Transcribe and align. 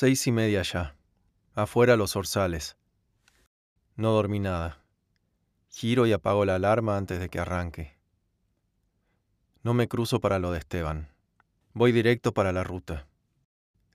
Seis 0.00 0.28
y 0.28 0.30
media 0.30 0.62
ya. 0.62 0.94
Afuera 1.56 1.96
los 1.96 2.14
orzales. 2.14 2.76
No 3.96 4.12
dormí 4.12 4.38
nada. 4.38 4.80
Giro 5.70 6.06
y 6.06 6.12
apago 6.12 6.44
la 6.44 6.54
alarma 6.54 6.96
antes 6.96 7.18
de 7.18 7.28
que 7.28 7.40
arranque. 7.40 7.98
No 9.64 9.74
me 9.74 9.88
cruzo 9.88 10.20
para 10.20 10.38
lo 10.38 10.52
de 10.52 10.60
Esteban. 10.60 11.08
Voy 11.72 11.90
directo 11.90 12.32
para 12.32 12.52
la 12.52 12.62
ruta. 12.62 13.08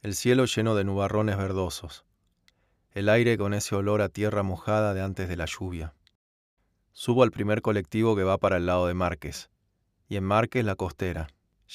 El 0.01 0.13
cielo 0.13 0.43
lleno 0.43 0.75
de 0.75 0.83
nubarrones 0.83 1.37
verdosos. 1.37 2.03
El 2.91 3.07
aire 3.07 3.37
con 3.37 3.53
ese 3.53 3.73
olor 3.73 4.01
a 4.01 4.09
tierra 4.09 4.43
mojada 4.43 4.93
de 4.93 5.01
antes 5.01 5.29
de 5.29 5.37
la 5.37 5.45
lluvia. 5.45 5.93
Subo 6.91 7.23
al 7.23 7.31
primer 7.31 7.61
colectivo 7.61 8.17
que 8.17 8.25
va 8.25 8.37
para 8.39 8.57
el 8.57 8.65
lado 8.65 8.87
de 8.87 8.93
Márquez. 8.93 9.49
Y 10.09 10.17
en 10.17 10.25
Márquez 10.25 10.65
la 10.65 10.75
costera. 10.75 11.27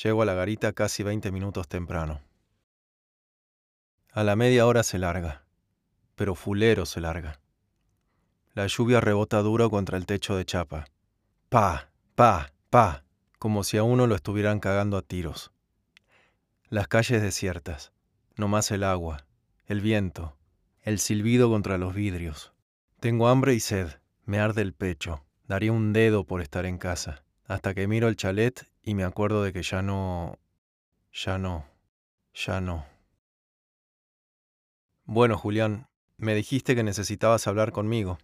Llego 0.03 0.21
a 0.21 0.27
la 0.27 0.35
garita 0.35 0.75
casi 0.75 1.03
20 1.03 1.33
minutos 1.33 1.67
temprano. 1.67 2.28
A 4.18 4.25
la 4.25 4.35
media 4.35 4.67
hora 4.67 4.82
se 4.82 4.99
larga, 4.99 5.45
pero 6.17 6.35
fulero 6.35 6.86
se 6.86 7.00
larga. 7.00 7.39
La 8.53 8.67
lluvia 8.67 9.00
rebota 9.00 9.41
duro 9.43 9.71
contra 9.71 9.96
el 9.96 10.07
techo 10.07 10.35
de 10.35 10.44
chapa. 10.44 10.86
Pa, 11.49 11.93
pa, 12.17 12.53
pa, 12.68 13.04
como 13.39 13.63
si 13.63 13.77
a 13.77 13.85
uno 13.85 14.08
lo 14.08 14.17
estuvieran 14.17 14.58
cagando 14.58 14.96
a 14.96 15.03
tiros. 15.03 15.53
Las 16.68 16.89
calles 16.89 17.22
desiertas, 17.22 17.93
no 18.35 18.49
más 18.49 18.72
el 18.72 18.82
agua, 18.82 19.25
el 19.67 19.81
viento, 19.81 20.36
el 20.82 20.99
silbido 20.99 21.49
contra 21.49 21.79
los 21.79 21.94
vidrios. 21.94 22.53
Tengo 22.99 23.29
hambre 23.29 23.55
y 23.55 23.61
sed, 23.61 24.00
me 24.25 24.41
arde 24.41 24.63
el 24.63 24.72
pecho, 24.72 25.25
daría 25.46 25.71
un 25.71 25.93
dedo 25.93 26.25
por 26.25 26.41
estar 26.41 26.66
en 26.66 26.79
casa, 26.79 27.22
hasta 27.44 27.72
que 27.72 27.86
miro 27.86 28.08
el 28.08 28.16
chalet 28.16 28.66
y 28.82 28.96
me 28.96 29.05
acuerdo 29.05 29.44
de 29.44 29.53
que 29.53 29.63
ya 29.63 29.80
no... 29.80 30.41
ya 31.13 31.39
no... 31.39 31.66
ya 32.34 32.61
no. 32.61 32.97
Bueno, 35.11 35.39
Julián, 35.39 35.88
me 36.19 36.34
dijiste 36.34 36.77
que 36.77 36.83
necesitabas 36.83 37.46
hablar 37.46 37.72
conmigo. 37.72 38.19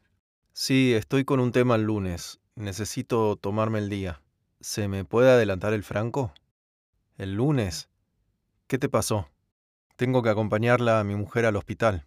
Sí, 0.52 0.92
estoy 0.92 1.24
con 1.24 1.40
un 1.40 1.50
tema 1.50 1.76
el 1.76 1.84
lunes. 1.84 2.40
Necesito 2.56 3.36
tomarme 3.36 3.78
el 3.78 3.88
día. 3.88 4.20
¿Se 4.60 4.86
me 4.86 5.06
puede 5.06 5.30
adelantar 5.30 5.72
el 5.72 5.82
franco? 5.82 6.34
¿El 7.16 7.36
lunes? 7.36 7.88
¿Qué 8.66 8.76
te 8.76 8.90
pasó? 8.90 9.30
Tengo 9.96 10.22
que 10.22 10.28
acompañarla 10.28 11.00
a 11.00 11.04
mi 11.04 11.14
mujer 11.14 11.46
al 11.46 11.56
hospital. 11.56 12.06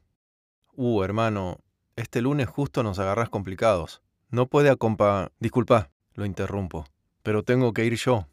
Uh, 0.73 1.01
hermano, 1.01 1.57
este 1.95 2.21
lunes 2.21 2.47
justo 2.47 2.83
nos 2.83 2.99
agarras 2.99 3.29
complicados. 3.29 4.03
No 4.29 4.45
puede 4.45 4.69
acompañar... 4.69 5.31
Disculpa, 5.39 5.89
lo 6.13 6.23
interrumpo. 6.23 6.85
Pero 7.23 7.41
tengo 7.41 7.73
que 7.73 7.83
ir 7.83 7.95
yo. 7.95 8.27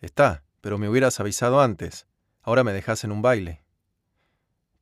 Está, 0.00 0.42
pero 0.62 0.78
me 0.78 0.88
hubieras 0.88 1.20
avisado 1.20 1.60
antes. 1.60 2.08
Ahora 2.42 2.64
me 2.64 2.72
dejas 2.72 3.04
en 3.04 3.12
un 3.12 3.22
baile. 3.22 3.62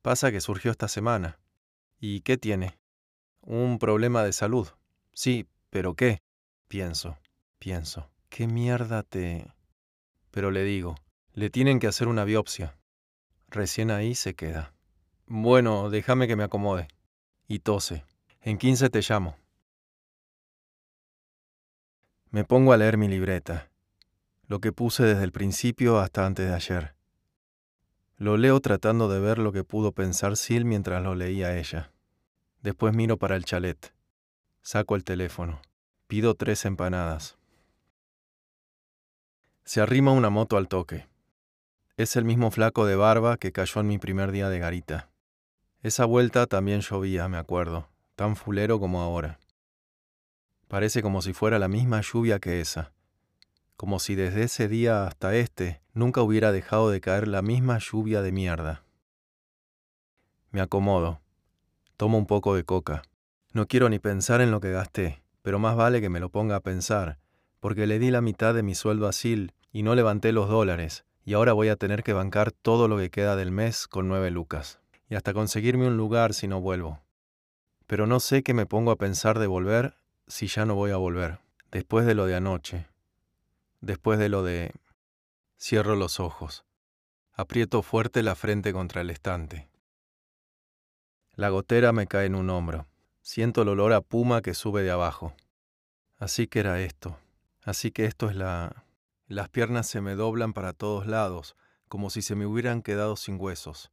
Pasa 0.01 0.31
que 0.31 0.41
surgió 0.41 0.71
esta 0.71 0.87
semana. 0.87 1.39
¿Y 1.99 2.21
qué 2.21 2.37
tiene? 2.37 2.79
Un 3.41 3.79
problema 3.79 4.23
de 4.23 4.33
salud. 4.33 4.69
Sí, 5.13 5.47
pero 5.69 5.95
¿qué? 5.95 6.21
Pienso, 6.67 7.17
pienso. 7.57 8.09
¿Qué 8.29 8.47
mierda 8.47 9.03
te... 9.03 9.51
Pero 10.31 10.51
le 10.51 10.63
digo, 10.63 10.95
le 11.33 11.49
tienen 11.49 11.79
que 11.79 11.87
hacer 11.87 12.07
una 12.07 12.23
biopsia. 12.23 12.77
Recién 13.49 13.91
ahí 13.91 14.15
se 14.15 14.35
queda. 14.35 14.73
Bueno, 15.25 15.89
déjame 15.89 16.27
que 16.27 16.35
me 16.35 16.43
acomode. 16.43 16.87
Y 17.47 17.59
tose. 17.59 18.05
En 18.41 18.57
quince 18.57 18.89
te 18.89 19.01
llamo. 19.01 19.35
Me 22.29 22.45
pongo 22.45 22.73
a 22.73 22.77
leer 22.77 22.97
mi 22.97 23.07
libreta, 23.07 23.71
lo 24.45 24.59
que 24.61 24.71
puse 24.71 25.03
desde 25.03 25.23
el 25.23 25.31
principio 25.31 25.97
hasta 25.97 26.25
antes 26.27 26.47
de 26.47 26.53
ayer. 26.53 26.98
Lo 28.19 28.35
leo 28.35 28.59
tratando 28.59 29.07
de 29.07 29.21
ver 29.21 29.37
lo 29.37 29.53
que 29.53 29.63
pudo 29.63 29.93
pensar 29.93 30.35
Sil 30.35 30.67
mientras 30.67 31.01
lo 31.01 31.15
leía 31.15 31.57
ella. 31.57 31.93
Después 32.61 32.93
miro 32.93 33.15
para 33.15 33.37
el 33.37 33.45
chalet. 33.45 33.93
Saco 34.61 34.97
el 34.97 35.05
teléfono. 35.05 35.61
Pido 36.07 36.35
tres 36.35 36.65
empanadas. 36.65 37.37
Se 39.63 39.79
arrima 39.79 40.11
una 40.11 40.29
moto 40.29 40.57
al 40.57 40.67
toque. 40.67 41.07
Es 41.95 42.17
el 42.17 42.25
mismo 42.25 42.51
flaco 42.51 42.85
de 42.85 42.97
barba 42.97 43.37
que 43.37 43.53
cayó 43.53 43.79
en 43.79 43.87
mi 43.87 43.99
primer 43.99 44.33
día 44.33 44.49
de 44.49 44.59
garita. 44.59 45.09
Esa 45.81 46.03
vuelta 46.03 46.45
también 46.45 46.81
llovía, 46.81 47.29
me 47.29 47.37
acuerdo, 47.37 47.87
tan 48.15 48.35
fulero 48.35 48.81
como 48.81 49.01
ahora. 49.01 49.39
Parece 50.67 51.01
como 51.01 51.21
si 51.21 51.31
fuera 51.31 51.57
la 51.57 51.69
misma 51.69 52.01
lluvia 52.01 52.39
que 52.39 52.59
esa, 52.59 52.91
como 53.79 53.99
si 53.99 54.15
desde 54.15 54.43
ese 54.43 54.67
día 54.67 55.07
hasta 55.07 55.33
este 55.37 55.79
nunca 55.93 56.21
hubiera 56.21 56.51
dejado 56.51 56.89
de 56.89 56.99
caer 56.99 57.29
la 57.29 57.41
misma 57.41 57.77
lluvia 57.79 58.21
de 58.21 58.33
mierda. 58.33 58.83
Me 60.51 60.59
acomodo, 60.59 61.21
Tomo 61.95 62.17
un 62.17 62.25
poco 62.25 62.55
de 62.55 62.65
coca. 62.65 63.03
No 63.53 63.67
quiero 63.67 63.87
ni 63.87 63.97
pensar 63.97 64.41
en 64.41 64.51
lo 64.51 64.59
que 64.59 64.73
gasté, 64.73 65.23
pero 65.41 65.59
más 65.59 65.77
vale 65.77 66.01
que 66.01 66.09
me 66.09 66.19
lo 66.19 66.27
ponga 66.27 66.57
a 66.57 66.59
pensar, 66.59 67.19
porque 67.61 67.87
le 67.87 67.99
di 67.99 68.11
la 68.11 68.19
mitad 68.19 68.53
de 68.53 68.63
mi 68.63 68.75
sueldo 68.75 69.07
a 69.07 69.13
Sil 69.15 69.55
y 69.71 69.83
no 69.83 69.95
levanté 69.95 70.33
los 70.33 70.49
dólares, 70.49 71.05
y 71.23 71.35
ahora 71.35 71.53
voy 71.53 71.69
a 71.69 71.77
tener 71.77 72.03
que 72.03 72.11
bancar 72.11 72.51
todo 72.51 72.89
lo 72.89 72.97
que 72.97 73.09
queda 73.09 73.37
del 73.37 73.51
mes 73.51 73.87
con 73.87 74.09
nueve 74.09 74.29
lucas, 74.29 74.81
y 75.07 75.15
hasta 75.15 75.33
conseguirme 75.33 75.87
un 75.87 75.95
lugar 75.95 76.33
si 76.33 76.49
no 76.49 76.59
vuelvo. 76.59 76.99
Pero 77.87 78.07
no 78.07 78.19
sé 78.19 78.43
qué 78.43 78.53
me 78.53 78.65
pongo 78.65 78.91
a 78.91 78.97
pensar 78.97 79.39
de 79.39 79.47
volver 79.47 79.95
si 80.27 80.47
ya 80.47 80.65
no 80.65 80.75
voy 80.75 80.91
a 80.91 80.97
volver, 80.97 81.39
después 81.71 82.05
de 82.05 82.15
lo 82.15 82.25
de 82.25 82.35
anoche, 82.35 82.89
después 83.81 84.19
de 84.19 84.29
lo 84.29 84.43
de... 84.43 84.73
Cierro 85.57 85.95
los 85.95 86.19
ojos. 86.19 86.65
Aprieto 87.33 87.81
fuerte 87.81 88.23
la 88.23 88.35
frente 88.35 88.71
contra 88.73 89.01
el 89.01 89.09
estante. 89.09 89.69
La 91.33 91.49
gotera 91.49 91.91
me 91.91 92.07
cae 92.07 92.25
en 92.25 92.35
un 92.35 92.49
hombro. 92.49 92.87
Siento 93.21 93.61
el 93.61 93.69
olor 93.69 93.93
a 93.93 94.01
puma 94.01 94.41
que 94.41 94.53
sube 94.53 94.83
de 94.83 94.91
abajo. 94.91 95.33
Así 96.17 96.47
que 96.47 96.59
era 96.59 96.81
esto. 96.81 97.17
Así 97.63 97.91
que 97.91 98.05
esto 98.05 98.29
es 98.29 98.35
la... 98.35 98.85
Las 99.27 99.49
piernas 99.49 99.87
se 99.87 100.01
me 100.01 100.15
doblan 100.15 100.53
para 100.53 100.73
todos 100.73 101.05
lados, 101.05 101.55
como 101.87 102.09
si 102.09 102.21
se 102.21 102.35
me 102.35 102.45
hubieran 102.45 102.81
quedado 102.81 103.15
sin 103.15 103.39
huesos. 103.39 103.91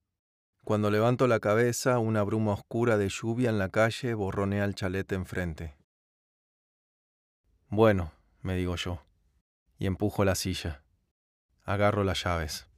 Cuando 0.65 0.91
levanto 0.91 1.29
la 1.29 1.39
cabeza, 1.39 1.99
una 2.01 2.25
bruma 2.25 2.53
oscura 2.55 2.97
de 2.97 3.09
lluvia 3.09 3.51
en 3.51 3.59
la 3.59 3.69
calle 3.69 4.15
borronea 4.15 4.65
el 4.65 4.75
chalete 4.75 5.15
enfrente. 5.15 5.77
Bueno, 7.69 8.13
me 8.41 8.57
digo 8.57 8.75
yo, 8.75 9.06
y 9.78 9.87
empujo 9.87 10.25
la 10.25 10.34
silla. 10.34 10.82
Agarro 11.64 12.04
las 12.04 12.22
llaves. 12.25 12.69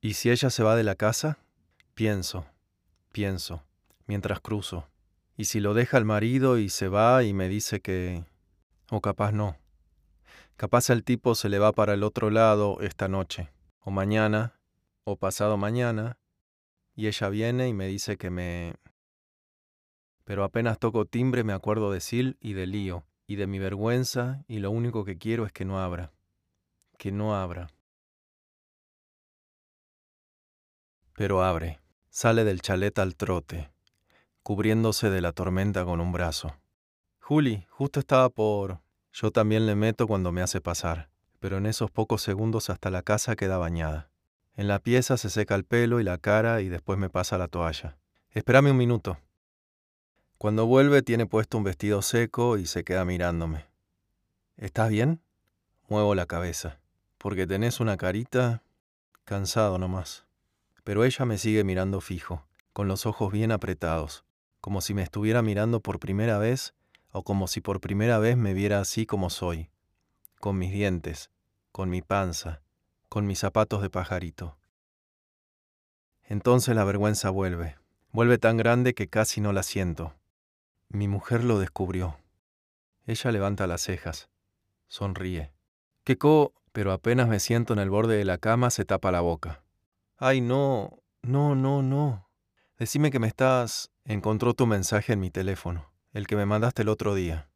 ¿Y 0.00 0.14
si 0.14 0.30
ella 0.30 0.50
se 0.50 0.62
va 0.62 0.76
de 0.76 0.84
la 0.84 0.94
casa? 0.94 1.38
Pienso, 1.94 2.46
pienso, 3.12 3.64
mientras 4.06 4.40
cruzo. 4.40 4.88
¿Y 5.36 5.46
si 5.46 5.60
lo 5.60 5.74
deja 5.74 5.98
el 5.98 6.04
marido 6.04 6.58
y 6.58 6.68
se 6.68 6.88
va 6.88 7.24
y 7.24 7.32
me 7.32 7.48
dice 7.48 7.80
que... 7.80 8.24
o 8.90 9.00
capaz 9.00 9.32
no? 9.32 9.56
Capaz 10.56 10.90
el 10.90 11.04
tipo 11.04 11.34
se 11.34 11.48
le 11.48 11.58
va 11.58 11.72
para 11.72 11.94
el 11.94 12.02
otro 12.02 12.30
lado 12.30 12.80
esta 12.80 13.08
noche, 13.08 13.50
o 13.80 13.90
mañana, 13.90 14.58
o 15.04 15.16
pasado 15.16 15.56
mañana, 15.56 16.18
y 16.94 17.08
ella 17.08 17.28
viene 17.28 17.68
y 17.68 17.74
me 17.74 17.86
dice 17.86 18.16
que 18.16 18.30
me... 18.30 18.76
Pero 20.24 20.44
apenas 20.44 20.78
toco 20.78 21.04
timbre 21.04 21.44
me 21.44 21.52
acuerdo 21.52 21.92
de 21.92 22.00
Sil 22.00 22.38
y 22.40 22.54
de 22.54 22.66
Lío, 22.66 23.04
y 23.26 23.36
de 23.36 23.46
mi 23.46 23.58
vergüenza, 23.58 24.44
y 24.48 24.58
lo 24.58 24.70
único 24.70 25.04
que 25.04 25.18
quiero 25.18 25.46
es 25.46 25.52
que 25.52 25.64
no 25.64 25.80
abra. 25.80 26.12
Que 26.98 27.12
no 27.12 27.34
abra. 27.34 27.68
pero 31.16 31.42
abre, 31.42 31.80
sale 32.10 32.44
del 32.44 32.60
chalet 32.60 32.98
al 32.98 33.16
trote, 33.16 33.70
cubriéndose 34.42 35.10
de 35.10 35.20
la 35.22 35.32
tormenta 35.32 35.84
con 35.84 36.00
un 36.00 36.12
brazo. 36.12 36.54
Juli, 37.20 37.66
justo 37.70 38.00
estaba 38.00 38.28
por... 38.28 38.80
Yo 39.12 39.30
también 39.30 39.64
le 39.64 39.74
meto 39.74 40.06
cuando 40.06 40.30
me 40.30 40.42
hace 40.42 40.60
pasar, 40.60 41.08
pero 41.40 41.56
en 41.56 41.64
esos 41.64 41.90
pocos 41.90 42.20
segundos 42.20 42.68
hasta 42.68 42.90
la 42.90 43.02
casa 43.02 43.34
queda 43.34 43.56
bañada. 43.56 44.10
En 44.54 44.68
la 44.68 44.78
pieza 44.78 45.16
se 45.16 45.30
seca 45.30 45.54
el 45.54 45.64
pelo 45.64 46.00
y 46.00 46.04
la 46.04 46.18
cara 46.18 46.60
y 46.60 46.68
después 46.68 46.98
me 46.98 47.08
pasa 47.08 47.38
la 47.38 47.48
toalla. 47.48 47.96
Espérame 48.30 48.70
un 48.70 48.76
minuto. 48.76 49.18
Cuando 50.38 50.66
vuelve 50.66 51.02
tiene 51.02 51.26
puesto 51.26 51.58
un 51.58 51.64
vestido 51.64 52.02
seco 52.02 52.58
y 52.58 52.66
se 52.66 52.84
queda 52.84 53.04
mirándome. 53.04 53.66
¿Estás 54.56 54.90
bien? 54.90 55.20
Muevo 55.88 56.14
la 56.14 56.26
cabeza, 56.26 56.80
porque 57.18 57.46
tenés 57.46 57.80
una 57.80 57.96
carita 57.96 58.62
cansado 59.24 59.78
nomás 59.78 60.26
pero 60.86 61.02
ella 61.02 61.24
me 61.24 61.36
sigue 61.36 61.64
mirando 61.64 62.00
fijo, 62.00 62.46
con 62.72 62.86
los 62.86 63.06
ojos 63.06 63.32
bien 63.32 63.50
apretados, 63.50 64.24
como 64.60 64.80
si 64.80 64.94
me 64.94 65.02
estuviera 65.02 65.42
mirando 65.42 65.80
por 65.80 65.98
primera 65.98 66.38
vez 66.38 66.74
o 67.10 67.24
como 67.24 67.48
si 67.48 67.60
por 67.60 67.80
primera 67.80 68.20
vez 68.20 68.36
me 68.36 68.54
viera 68.54 68.78
así 68.78 69.04
como 69.04 69.28
soy, 69.28 69.68
con 70.38 70.58
mis 70.58 70.70
dientes, 70.70 71.32
con 71.72 71.90
mi 71.90 72.02
panza, 72.02 72.62
con 73.08 73.26
mis 73.26 73.40
zapatos 73.40 73.82
de 73.82 73.90
pajarito. 73.90 74.56
Entonces 76.22 76.76
la 76.76 76.84
vergüenza 76.84 77.30
vuelve, 77.30 77.74
vuelve 78.12 78.38
tan 78.38 78.56
grande 78.56 78.94
que 78.94 79.08
casi 79.08 79.40
no 79.40 79.52
la 79.52 79.64
siento. 79.64 80.14
Mi 80.88 81.08
mujer 81.08 81.44
lo 81.44 81.58
descubrió. 81.58 82.16
Ella 83.06 83.32
levanta 83.32 83.66
las 83.66 83.82
cejas, 83.82 84.28
sonríe. 84.88 85.52
¿Qué 86.04 86.18
co? 86.18 86.52
Pero 86.72 86.92
apenas 86.92 87.28
me 87.28 87.40
siento 87.40 87.72
en 87.72 87.78
el 87.78 87.90
borde 87.90 88.16
de 88.16 88.24
la 88.24 88.38
cama 88.38 88.70
se 88.70 88.84
tapa 88.84 89.10
la 89.10 89.20
boca. 89.20 89.64
Ay, 90.18 90.40
no, 90.40 91.02
no, 91.22 91.54
no, 91.54 91.82
no. 91.82 92.28
Decime 92.78 93.10
que 93.10 93.18
me 93.18 93.26
estás... 93.26 93.90
Encontró 94.04 94.54
tu 94.54 94.66
mensaje 94.66 95.14
en 95.14 95.20
mi 95.20 95.30
teléfono, 95.30 95.90
el 96.12 96.28
que 96.28 96.36
me 96.36 96.46
mandaste 96.46 96.82
el 96.82 96.88
otro 96.88 97.14
día. 97.14 97.50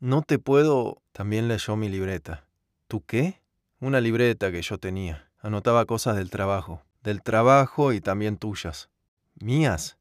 No 0.00 0.22
te 0.22 0.38
puedo... 0.38 1.02
También 1.12 1.46
leyó 1.46 1.76
mi 1.76 1.88
libreta. 1.88 2.48
¿Tú 2.88 3.04
qué? 3.04 3.42
Una 3.78 4.00
libreta 4.00 4.50
que 4.50 4.62
yo 4.62 4.78
tenía. 4.78 5.30
Anotaba 5.38 5.84
cosas 5.84 6.16
del 6.16 6.30
trabajo. 6.30 6.82
Del 7.02 7.22
trabajo 7.22 7.92
y 7.92 8.00
también 8.00 8.38
tuyas. 8.38 8.90
¿Mías? 9.34 9.98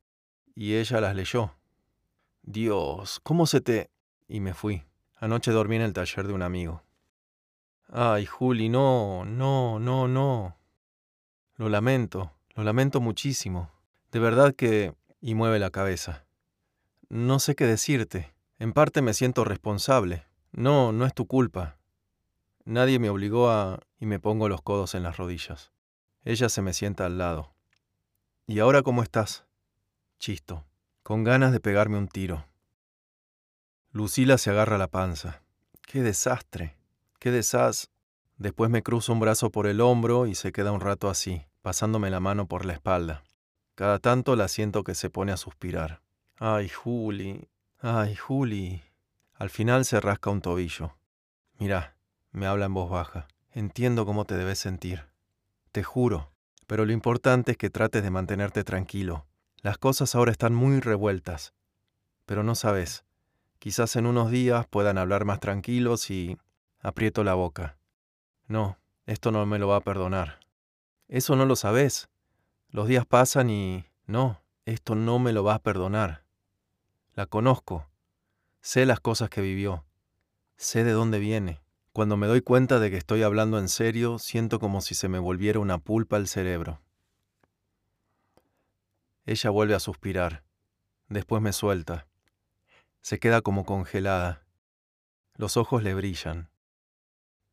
Y 0.55 0.75
ella 0.75 1.01
las 1.01 1.15
leyó. 1.15 1.53
Dios, 2.43 3.21
¿cómo 3.23 3.47
se 3.47 3.61
te...? 3.61 3.89
Y 4.27 4.41
me 4.41 4.53
fui. 4.53 4.83
Anoche 5.15 5.51
dormí 5.51 5.77
en 5.77 5.81
el 5.81 5.93
taller 5.93 6.27
de 6.27 6.33
un 6.33 6.41
amigo. 6.41 6.83
Ay, 7.87 8.25
Juli, 8.25 8.67
no, 8.67 9.23
no, 9.23 9.79
no, 9.79 10.09
no. 10.09 10.57
Lo 11.55 11.69
lamento, 11.69 12.33
lo 12.55 12.63
lamento 12.65 12.99
muchísimo. 12.99 13.71
De 14.11 14.19
verdad 14.19 14.53
que... 14.53 14.93
y 15.21 15.35
mueve 15.35 15.57
la 15.57 15.69
cabeza. 15.69 16.25
No 17.07 17.39
sé 17.39 17.55
qué 17.55 17.65
decirte. 17.65 18.33
En 18.59 18.73
parte 18.73 19.01
me 19.01 19.13
siento 19.13 19.45
responsable. 19.45 20.25
No, 20.51 20.91
no 20.91 21.05
es 21.05 21.13
tu 21.13 21.25
culpa. 21.27 21.77
Nadie 22.65 22.99
me 22.99 23.09
obligó 23.09 23.49
a... 23.49 23.79
y 23.99 24.05
me 24.05 24.19
pongo 24.19 24.49
los 24.49 24.61
codos 24.61 24.95
en 24.95 25.03
las 25.03 25.15
rodillas. 25.15 25.71
Ella 26.25 26.49
se 26.49 26.61
me 26.61 26.73
sienta 26.73 27.05
al 27.05 27.17
lado. 27.17 27.53
¿Y 28.47 28.59
ahora 28.59 28.81
cómo 28.81 29.01
estás? 29.01 29.45
Chisto, 30.19 30.65
con 31.03 31.25
ganas 31.25 31.51
de 31.51 31.59
pegarme 31.59 31.97
un 31.97 32.07
tiro. 32.07 32.45
Lucila 33.91 34.37
se 34.37 34.49
agarra 34.49 34.77
la 34.77 34.87
panza. 34.87 35.43
¡Qué 35.85 36.01
desastre! 36.01 36.77
¡Qué 37.19 37.29
desastre! 37.29 37.91
Después 38.37 38.69
me 38.71 38.81
cruzo 38.81 39.13
un 39.13 39.19
brazo 39.19 39.51
por 39.51 39.67
el 39.67 39.81
hombro 39.81 40.25
y 40.25 40.35
se 40.35 40.51
queda 40.51 40.71
un 40.71 40.81
rato 40.81 41.09
así, 41.09 41.45
pasándome 41.61 42.09
la 42.09 42.19
mano 42.19 42.47
por 42.47 42.65
la 42.65 42.73
espalda. 42.73 43.23
Cada 43.75 43.99
tanto 43.99 44.35
la 44.35 44.47
siento 44.47 44.83
que 44.83 44.95
se 44.95 45.09
pone 45.09 45.31
a 45.31 45.37
suspirar. 45.37 46.01
Ay, 46.39 46.69
Juli, 46.69 47.47
ay, 47.79 48.15
Juli. 48.15 48.81
Al 49.35 49.49
final 49.49 49.85
se 49.85 49.99
rasca 49.99 50.29
un 50.29 50.41
tobillo. 50.41 50.95
Mirá, 51.59 51.95
me 52.31 52.47
habla 52.47 52.65
en 52.65 52.73
voz 52.73 52.89
baja. 52.89 53.27
Entiendo 53.51 54.05
cómo 54.05 54.25
te 54.25 54.35
debes 54.35 54.57
sentir. 54.57 55.05
Te 55.71 55.83
juro. 55.83 56.31
Pero 56.65 56.85
lo 56.85 56.93
importante 56.93 57.51
es 57.51 57.57
que 57.57 57.69
trates 57.69 58.03
de 58.03 58.09
mantenerte 58.09 58.63
tranquilo. 58.63 59.27
Las 59.63 59.77
cosas 59.77 60.13
ahora 60.13 60.33
están 60.33 60.53
muy 60.53 60.81
revueltas. 60.81 61.53
Pero 62.25 62.43
no 62.43 62.53
sabes. 62.53 63.05
Quizás 63.59 63.95
en 63.95 64.05
unos 64.05 64.29
días 64.29 64.67
puedan 64.67 64.97
hablar 64.97 65.23
más 65.23 65.39
tranquilos 65.39 66.11
y... 66.11 66.37
aprieto 66.81 67.23
la 67.23 67.33
boca. 67.33 67.77
No, 68.45 68.77
esto 69.05 69.31
no 69.31 69.45
me 69.45 69.59
lo 69.59 69.69
va 69.69 69.77
a 69.77 69.81
perdonar. 69.81 70.41
Eso 71.07 71.37
no 71.37 71.45
lo 71.45 71.55
sabes. 71.55 72.09
Los 72.67 72.89
días 72.89 73.05
pasan 73.05 73.49
y... 73.49 73.85
No, 74.05 74.41
esto 74.65 74.95
no 74.95 75.17
me 75.17 75.31
lo 75.31 75.45
va 75.45 75.55
a 75.55 75.63
perdonar. 75.63 76.25
La 77.13 77.25
conozco. 77.25 77.87
Sé 78.59 78.85
las 78.85 78.99
cosas 78.99 79.29
que 79.29 79.39
vivió. 79.39 79.85
Sé 80.57 80.83
de 80.83 80.91
dónde 80.91 81.19
viene. 81.19 81.61
Cuando 81.93 82.17
me 82.17 82.27
doy 82.27 82.41
cuenta 82.41 82.79
de 82.79 82.91
que 82.91 82.97
estoy 82.97 83.23
hablando 83.23 83.59
en 83.59 83.69
serio, 83.69 84.19
siento 84.19 84.59
como 84.59 84.81
si 84.81 84.93
se 84.93 85.07
me 85.07 85.19
volviera 85.19 85.59
una 85.59 85.77
pulpa 85.77 86.17
al 86.17 86.27
cerebro. 86.27 86.82
Ella 89.25 89.49
vuelve 89.49 89.75
a 89.75 89.79
suspirar. 89.79 90.43
Después 91.07 91.41
me 91.41 91.53
suelta. 91.53 92.07
Se 93.01 93.19
queda 93.19 93.41
como 93.41 93.65
congelada. 93.65 94.45
Los 95.35 95.57
ojos 95.57 95.83
le 95.83 95.93
brillan. 95.93 96.49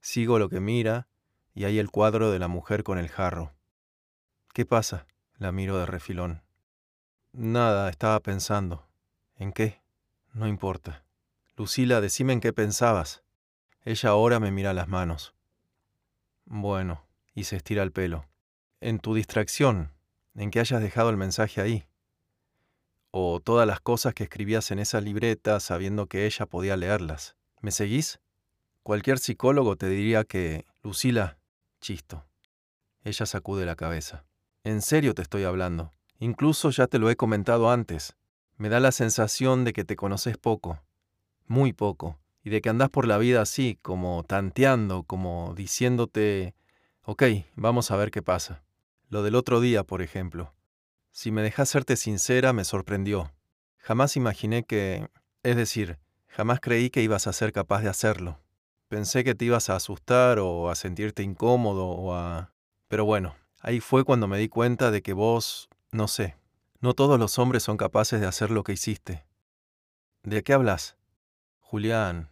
Sigo 0.00 0.38
lo 0.38 0.48
que 0.48 0.60
mira 0.60 1.08
y 1.54 1.64
hay 1.64 1.78
el 1.78 1.90
cuadro 1.90 2.30
de 2.30 2.38
la 2.38 2.48
mujer 2.48 2.82
con 2.82 2.98
el 2.98 3.08
jarro. 3.08 3.54
¿Qué 4.52 4.64
pasa? 4.64 5.06
La 5.36 5.52
miro 5.52 5.78
de 5.78 5.86
refilón. 5.86 6.42
Nada, 7.32 7.88
estaba 7.88 8.20
pensando. 8.20 8.88
¿En 9.36 9.52
qué? 9.52 9.80
No 10.32 10.48
importa. 10.48 11.04
Lucila, 11.56 12.00
decime 12.00 12.32
en 12.32 12.40
qué 12.40 12.52
pensabas. 12.52 13.22
Ella 13.84 14.10
ahora 14.10 14.40
me 14.40 14.50
mira 14.50 14.74
las 14.74 14.88
manos. 14.88 15.34
Bueno, 16.44 17.06
y 17.34 17.44
se 17.44 17.56
estira 17.56 17.82
el 17.82 17.92
pelo. 17.92 18.26
En 18.80 18.98
tu 18.98 19.14
distracción, 19.14 19.92
en 20.40 20.50
que 20.50 20.58
hayas 20.58 20.80
dejado 20.80 21.10
el 21.10 21.18
mensaje 21.18 21.60
ahí. 21.60 21.84
O 23.10 23.40
todas 23.40 23.66
las 23.66 23.80
cosas 23.80 24.14
que 24.14 24.24
escribías 24.24 24.70
en 24.70 24.78
esa 24.78 24.98
libreta 25.02 25.60
sabiendo 25.60 26.06
que 26.06 26.24
ella 26.24 26.46
podía 26.46 26.78
leerlas. 26.78 27.36
¿Me 27.60 27.70
seguís? 27.70 28.20
Cualquier 28.82 29.18
psicólogo 29.18 29.76
te 29.76 29.86
diría 29.90 30.24
que, 30.24 30.64
Lucila, 30.82 31.36
chisto. 31.82 32.24
Ella 33.04 33.26
sacude 33.26 33.66
la 33.66 33.76
cabeza. 33.76 34.24
En 34.64 34.80
serio 34.80 35.14
te 35.14 35.20
estoy 35.20 35.44
hablando. 35.44 35.92
Incluso 36.18 36.70
ya 36.70 36.86
te 36.86 36.98
lo 36.98 37.10
he 37.10 37.16
comentado 37.16 37.70
antes. 37.70 38.16
Me 38.56 38.70
da 38.70 38.80
la 38.80 38.92
sensación 38.92 39.64
de 39.64 39.74
que 39.74 39.84
te 39.84 39.96
conoces 39.96 40.38
poco, 40.38 40.82
muy 41.46 41.74
poco, 41.74 42.18
y 42.42 42.48
de 42.48 42.62
que 42.62 42.70
andás 42.70 42.88
por 42.88 43.06
la 43.06 43.18
vida 43.18 43.42
así, 43.42 43.78
como 43.82 44.24
tanteando, 44.24 45.02
como 45.02 45.52
diciéndote, 45.54 46.54
ok, 47.02 47.24
vamos 47.56 47.90
a 47.90 47.96
ver 47.96 48.10
qué 48.10 48.22
pasa. 48.22 48.62
Lo 49.10 49.24
del 49.24 49.34
otro 49.34 49.60
día, 49.60 49.82
por 49.82 50.02
ejemplo. 50.02 50.54
Si 51.10 51.32
me 51.32 51.42
dejas 51.42 51.68
serte 51.68 51.96
sincera, 51.96 52.52
me 52.52 52.62
sorprendió. 52.62 53.32
Jamás 53.78 54.16
imaginé 54.16 54.62
que... 54.62 55.08
Es 55.42 55.56
decir, 55.56 55.98
jamás 56.28 56.60
creí 56.60 56.90
que 56.90 57.02
ibas 57.02 57.26
a 57.26 57.32
ser 57.32 57.52
capaz 57.52 57.82
de 57.82 57.88
hacerlo. 57.88 58.38
Pensé 58.86 59.24
que 59.24 59.34
te 59.34 59.46
ibas 59.46 59.68
a 59.68 59.74
asustar 59.74 60.38
o 60.38 60.70
a 60.70 60.76
sentirte 60.76 61.24
incómodo 61.24 61.88
o 61.88 62.14
a... 62.14 62.52
Pero 62.86 63.04
bueno, 63.04 63.34
ahí 63.58 63.80
fue 63.80 64.04
cuando 64.04 64.28
me 64.28 64.38
di 64.38 64.48
cuenta 64.48 64.92
de 64.92 65.02
que 65.02 65.12
vos, 65.12 65.68
no 65.90 66.06
sé, 66.06 66.36
no 66.78 66.94
todos 66.94 67.18
los 67.18 67.36
hombres 67.40 67.64
son 67.64 67.76
capaces 67.76 68.20
de 68.20 68.28
hacer 68.28 68.52
lo 68.52 68.62
que 68.62 68.74
hiciste. 68.74 69.26
¿De 70.22 70.44
qué 70.44 70.52
hablas? 70.52 70.96
Julián, 71.58 72.30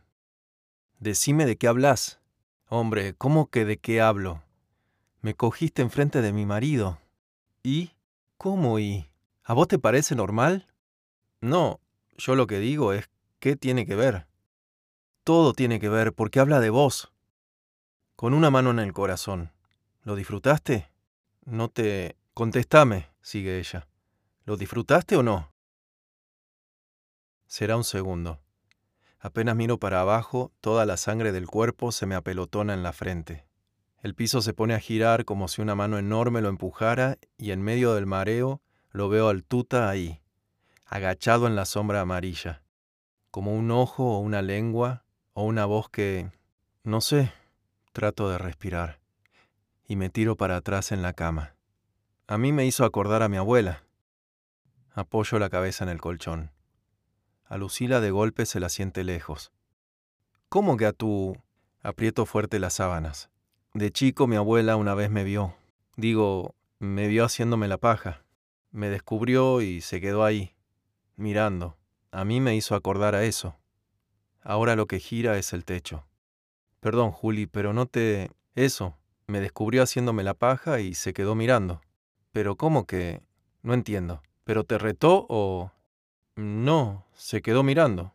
decime 1.00 1.44
de 1.44 1.58
qué 1.58 1.66
hablas. 1.66 2.20
Hombre, 2.68 3.14
¿cómo 3.14 3.50
que 3.50 3.64
de 3.64 3.78
qué 3.78 4.00
hablo? 4.00 4.44
Me 5.20 5.34
cogiste 5.34 5.82
enfrente 5.82 6.22
de 6.22 6.32
mi 6.32 6.46
marido. 6.46 6.98
¿Y? 7.62 7.92
¿Cómo 8.36 8.78
y? 8.78 9.10
¿A 9.42 9.52
vos 9.52 9.66
te 9.66 9.78
parece 9.78 10.14
normal? 10.14 10.68
No, 11.40 11.80
yo 12.16 12.36
lo 12.36 12.46
que 12.46 12.60
digo 12.60 12.92
es, 12.92 13.10
¿qué 13.40 13.56
tiene 13.56 13.84
que 13.84 13.96
ver? 13.96 14.28
Todo 15.24 15.54
tiene 15.54 15.80
que 15.80 15.88
ver 15.88 16.12
porque 16.12 16.38
habla 16.38 16.60
de 16.60 16.70
vos. 16.70 17.12
Con 18.14 18.32
una 18.32 18.50
mano 18.50 18.70
en 18.70 18.78
el 18.78 18.92
corazón. 18.92 19.52
¿Lo 20.02 20.14
disfrutaste? 20.14 20.88
No 21.44 21.68
te... 21.68 22.16
Contestame, 22.32 23.10
sigue 23.20 23.58
ella. 23.58 23.88
¿Lo 24.44 24.56
disfrutaste 24.56 25.16
o 25.16 25.24
no? 25.24 25.52
Será 27.48 27.76
un 27.76 27.82
segundo. 27.82 28.40
Apenas 29.18 29.56
miro 29.56 29.78
para 29.78 30.00
abajo, 30.00 30.52
toda 30.60 30.86
la 30.86 30.96
sangre 30.96 31.32
del 31.32 31.48
cuerpo 31.48 31.90
se 31.90 32.06
me 32.06 32.14
apelotona 32.14 32.74
en 32.74 32.84
la 32.84 32.92
frente. 32.92 33.47
El 34.00 34.14
piso 34.14 34.42
se 34.42 34.54
pone 34.54 34.74
a 34.74 34.80
girar 34.80 35.24
como 35.24 35.48
si 35.48 35.60
una 35.60 35.74
mano 35.74 35.98
enorme 35.98 36.40
lo 36.40 36.48
empujara 36.48 37.18
y 37.36 37.50
en 37.50 37.62
medio 37.62 37.94
del 37.94 38.06
mareo 38.06 38.62
lo 38.90 39.08
veo 39.08 39.28
al 39.28 39.44
tuta 39.44 39.88
ahí, 39.88 40.22
agachado 40.86 41.46
en 41.46 41.56
la 41.56 41.64
sombra 41.64 42.00
amarilla, 42.00 42.62
como 43.30 43.54
un 43.54 43.70
ojo 43.70 44.16
o 44.16 44.18
una 44.18 44.40
lengua 44.40 45.04
o 45.32 45.44
una 45.44 45.64
voz 45.64 45.88
que, 45.90 46.30
no 46.84 47.00
sé, 47.00 47.32
trato 47.92 48.30
de 48.30 48.38
respirar 48.38 49.00
y 49.88 49.96
me 49.96 50.10
tiro 50.10 50.36
para 50.36 50.56
atrás 50.56 50.92
en 50.92 51.02
la 51.02 51.14
cama. 51.14 51.56
A 52.28 52.36
mí 52.36 52.52
me 52.52 52.66
hizo 52.66 52.84
acordar 52.84 53.22
a 53.22 53.28
mi 53.28 53.38
abuela. 53.38 53.84
Apoyo 54.92 55.38
la 55.38 55.48
cabeza 55.48 55.82
en 55.82 55.90
el 55.90 56.00
colchón. 56.00 56.52
A 57.46 57.56
Lucila 57.56 58.00
de 58.00 58.10
golpe 58.10 58.44
se 58.44 58.60
la 58.60 58.68
siente 58.68 59.02
lejos. 59.02 59.50
¿Cómo 60.50 60.76
que 60.76 60.84
a 60.84 60.92
tú? 60.92 61.38
Aprieto 61.80 62.26
fuerte 62.26 62.58
las 62.58 62.74
sábanas. 62.74 63.30
De 63.78 63.92
chico 63.92 64.26
mi 64.26 64.34
abuela 64.34 64.74
una 64.74 64.94
vez 64.94 65.08
me 65.08 65.22
vio. 65.22 65.54
Digo, 65.94 66.56
me 66.80 67.06
vio 67.06 67.24
haciéndome 67.24 67.68
la 67.68 67.78
paja. 67.78 68.24
Me 68.72 68.88
descubrió 68.88 69.62
y 69.62 69.82
se 69.82 70.00
quedó 70.00 70.24
ahí, 70.24 70.56
mirando. 71.14 71.76
A 72.10 72.24
mí 72.24 72.40
me 72.40 72.56
hizo 72.56 72.74
acordar 72.74 73.14
a 73.14 73.22
eso. 73.22 73.56
Ahora 74.42 74.74
lo 74.74 74.86
que 74.86 74.98
gira 74.98 75.38
es 75.38 75.52
el 75.52 75.64
techo. 75.64 76.04
Perdón, 76.80 77.12
Juli, 77.12 77.46
pero 77.46 77.72
no 77.72 77.86
te... 77.86 78.32
Eso. 78.56 78.96
Me 79.28 79.38
descubrió 79.38 79.84
haciéndome 79.84 80.24
la 80.24 80.34
paja 80.34 80.80
y 80.80 80.94
se 80.94 81.12
quedó 81.12 81.36
mirando. 81.36 81.80
Pero 82.32 82.56
¿cómo 82.56 82.84
que...? 82.84 83.22
No 83.62 83.74
entiendo. 83.74 84.22
¿Pero 84.42 84.64
te 84.64 84.76
retó 84.78 85.24
o...? 85.28 85.70
No, 86.34 87.06
se 87.14 87.42
quedó 87.42 87.62
mirando. 87.62 88.12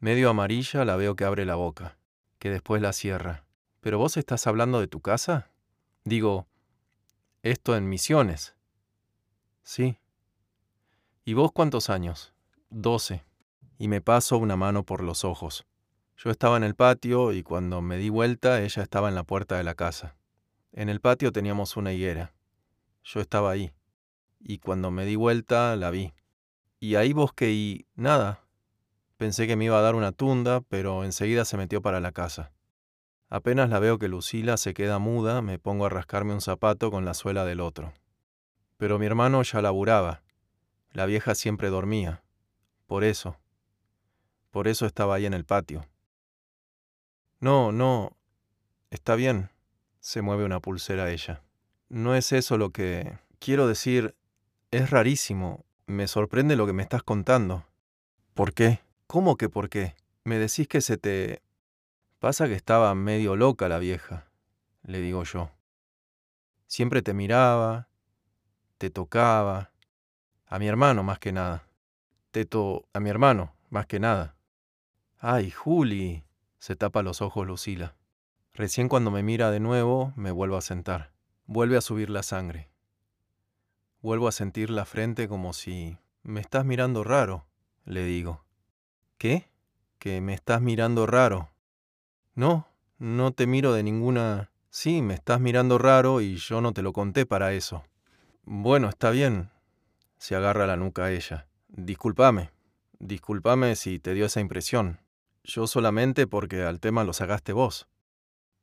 Medio 0.00 0.30
amarilla 0.30 0.84
la 0.84 0.96
veo 0.96 1.14
que 1.14 1.22
abre 1.22 1.44
la 1.44 1.54
boca, 1.54 1.96
que 2.40 2.50
después 2.50 2.82
la 2.82 2.92
cierra. 2.92 3.45
¿Pero 3.86 3.98
vos 3.98 4.16
estás 4.16 4.48
hablando 4.48 4.80
de 4.80 4.88
tu 4.88 5.00
casa? 5.00 5.48
Digo, 6.02 6.48
esto 7.44 7.76
en 7.76 7.88
Misiones. 7.88 8.56
Sí. 9.62 10.00
¿Y 11.24 11.34
vos 11.34 11.52
cuántos 11.52 11.88
años? 11.88 12.34
Doce 12.68 13.24
y 13.78 13.86
me 13.86 14.00
paso 14.00 14.38
una 14.38 14.56
mano 14.56 14.82
por 14.82 15.04
los 15.04 15.24
ojos. 15.24 15.68
Yo 16.16 16.32
estaba 16.32 16.56
en 16.56 16.64
el 16.64 16.74
patio 16.74 17.32
y 17.32 17.44
cuando 17.44 17.80
me 17.80 17.96
di 17.96 18.08
vuelta 18.08 18.60
ella 18.60 18.82
estaba 18.82 19.08
en 19.08 19.14
la 19.14 19.22
puerta 19.22 19.56
de 19.56 19.62
la 19.62 19.76
casa. 19.76 20.16
En 20.72 20.88
el 20.88 21.00
patio 21.00 21.30
teníamos 21.30 21.76
una 21.76 21.92
higuera. 21.92 22.34
Yo 23.04 23.20
estaba 23.20 23.52
ahí. 23.52 23.70
Y 24.40 24.58
cuando 24.58 24.90
me 24.90 25.04
di 25.04 25.14
vuelta, 25.14 25.76
la 25.76 25.92
vi. 25.92 26.12
Y 26.80 26.96
ahí 26.96 27.12
busqué 27.12 27.52
y 27.52 27.86
nada. 27.94 28.42
Pensé 29.16 29.46
que 29.46 29.54
me 29.54 29.66
iba 29.66 29.78
a 29.78 29.82
dar 29.82 29.94
una 29.94 30.10
tunda, 30.10 30.60
pero 30.62 31.04
enseguida 31.04 31.44
se 31.44 31.56
metió 31.56 31.82
para 31.82 32.00
la 32.00 32.10
casa. 32.10 32.50
Apenas 33.28 33.70
la 33.70 33.80
veo 33.80 33.98
que 33.98 34.08
Lucila 34.08 34.56
se 34.56 34.72
queda 34.72 34.98
muda, 34.98 35.42
me 35.42 35.58
pongo 35.58 35.86
a 35.86 35.88
rascarme 35.88 36.32
un 36.32 36.40
zapato 36.40 36.90
con 36.90 37.04
la 37.04 37.14
suela 37.14 37.44
del 37.44 37.60
otro. 37.60 37.92
Pero 38.76 38.98
mi 38.98 39.06
hermano 39.06 39.42
ya 39.42 39.60
laburaba. 39.62 40.22
La 40.92 41.06
vieja 41.06 41.34
siempre 41.34 41.68
dormía. 41.68 42.22
Por 42.86 43.02
eso. 43.02 43.36
Por 44.50 44.68
eso 44.68 44.86
estaba 44.86 45.16
ahí 45.16 45.26
en 45.26 45.34
el 45.34 45.44
patio. 45.44 45.86
No, 47.40 47.72
no. 47.72 48.16
Está 48.90 49.16
bien. 49.16 49.50
Se 49.98 50.22
mueve 50.22 50.44
una 50.44 50.60
pulsera 50.60 51.10
ella. 51.10 51.42
No 51.88 52.14
es 52.14 52.32
eso 52.32 52.56
lo 52.56 52.70
que... 52.70 53.18
Quiero 53.38 53.66
decir, 53.66 54.14
es 54.70 54.90
rarísimo. 54.90 55.64
Me 55.86 56.06
sorprende 56.06 56.56
lo 56.56 56.66
que 56.66 56.72
me 56.72 56.82
estás 56.82 57.02
contando. 57.02 57.66
¿Por 58.34 58.54
qué? 58.54 58.80
¿Cómo 59.06 59.36
que 59.36 59.48
por 59.48 59.68
qué? 59.68 59.94
Me 60.24 60.38
decís 60.38 60.68
que 60.68 60.80
se 60.80 60.96
te... 60.96 61.42
Pasa 62.18 62.46
que 62.46 62.54
estaba 62.54 62.94
medio 62.94 63.36
loca 63.36 63.68
la 63.68 63.78
vieja, 63.78 64.30
le 64.82 65.00
digo 65.00 65.24
yo. 65.24 65.50
Siempre 66.66 67.02
te 67.02 67.12
miraba, 67.14 67.88
te 68.78 68.90
tocaba, 68.90 69.72
a 70.46 70.58
mi 70.58 70.68
hermano 70.68 71.02
más 71.02 71.18
que 71.18 71.32
nada. 71.32 71.68
Teto, 72.30 72.88
a 72.92 73.00
mi 73.00 73.10
hermano 73.10 73.54
más 73.70 73.86
que 73.86 74.00
nada. 74.00 74.36
Ay, 75.18 75.50
Juli, 75.50 76.24
se 76.58 76.76
tapa 76.76 77.02
los 77.02 77.20
ojos 77.20 77.46
Lucila. 77.46 77.96
Recién 78.54 78.88
cuando 78.88 79.10
me 79.10 79.22
mira 79.22 79.50
de 79.50 79.60
nuevo, 79.60 80.12
me 80.16 80.30
vuelvo 80.30 80.56
a 80.56 80.62
sentar. 80.62 81.12
Vuelve 81.46 81.76
a 81.76 81.80
subir 81.80 82.10
la 82.10 82.22
sangre. 82.22 82.70
Vuelvo 84.00 84.28
a 84.28 84.32
sentir 84.32 84.70
la 84.70 84.84
frente 84.84 85.28
como 85.28 85.52
si... 85.52 85.98
Me 86.22 86.40
estás 86.40 86.64
mirando 86.64 87.04
raro, 87.04 87.46
le 87.84 88.04
digo. 88.04 88.44
¿Qué? 89.16 89.48
Que 89.98 90.20
me 90.20 90.34
estás 90.34 90.60
mirando 90.60 91.06
raro. 91.06 91.50
No, 92.36 92.68
no 92.98 93.32
te 93.32 93.46
miro 93.46 93.72
de 93.72 93.82
ninguna... 93.82 94.50
Sí, 94.68 95.00
me 95.00 95.14
estás 95.14 95.40
mirando 95.40 95.78
raro 95.78 96.20
y 96.20 96.36
yo 96.36 96.60
no 96.60 96.74
te 96.74 96.82
lo 96.82 96.92
conté 96.92 97.24
para 97.24 97.54
eso. 97.54 97.82
Bueno, 98.44 98.90
está 98.90 99.10
bien. 99.10 99.50
Se 100.18 100.36
agarra 100.36 100.66
la 100.66 100.76
nuca 100.76 101.04
a 101.04 101.12
ella. 101.12 101.48
Discúlpame. 101.68 102.50
Discúlpame 102.98 103.74
si 103.74 103.98
te 103.98 104.12
dio 104.12 104.26
esa 104.26 104.40
impresión. 104.40 105.00
Yo 105.44 105.66
solamente 105.66 106.26
porque 106.26 106.62
al 106.62 106.78
tema 106.78 107.04
lo 107.04 107.14
sacaste 107.14 107.54
vos. 107.54 107.88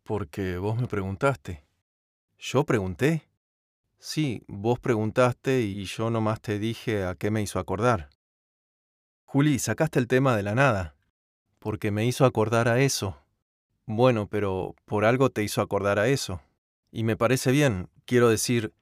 Porque 0.04 0.58
vos 0.58 0.80
me 0.80 0.86
preguntaste. 0.86 1.66
¿Yo 2.38 2.66
pregunté? 2.66 3.28
Sí, 3.98 4.44
vos 4.48 4.80
preguntaste 4.80 5.62
y 5.62 5.86
yo 5.86 6.12
nomás 6.12 6.42
te 6.42 6.60
dije 6.60 7.06
a 7.06 7.16
qué 7.16 7.32
me 7.32 7.42
hizo 7.42 7.58
acordar. 7.58 8.12
Juli, 9.26 9.58
sacaste 9.58 9.98
el 9.98 10.08
tema 10.08 10.38
de 10.38 10.44
la 10.44 10.54
nada. 10.54 10.96
Porque 11.58 11.90
me 11.90 12.06
hizo 12.06 12.24
acordar 12.26 12.68
a 12.68 12.80
eso. 12.80 13.23
Bueno, 13.86 14.28
pero 14.28 14.76
por 14.86 15.06
algo 15.06 15.30
te 15.30 15.44
hizo 15.44 15.62
acordar 15.62 16.00
a 16.00 16.08
eso. 16.08 16.42
Y 16.92 17.04
me 17.04 17.18
parece 17.18 17.52
bien, 17.52 17.90
quiero 18.06 18.30
decir, 18.30 18.74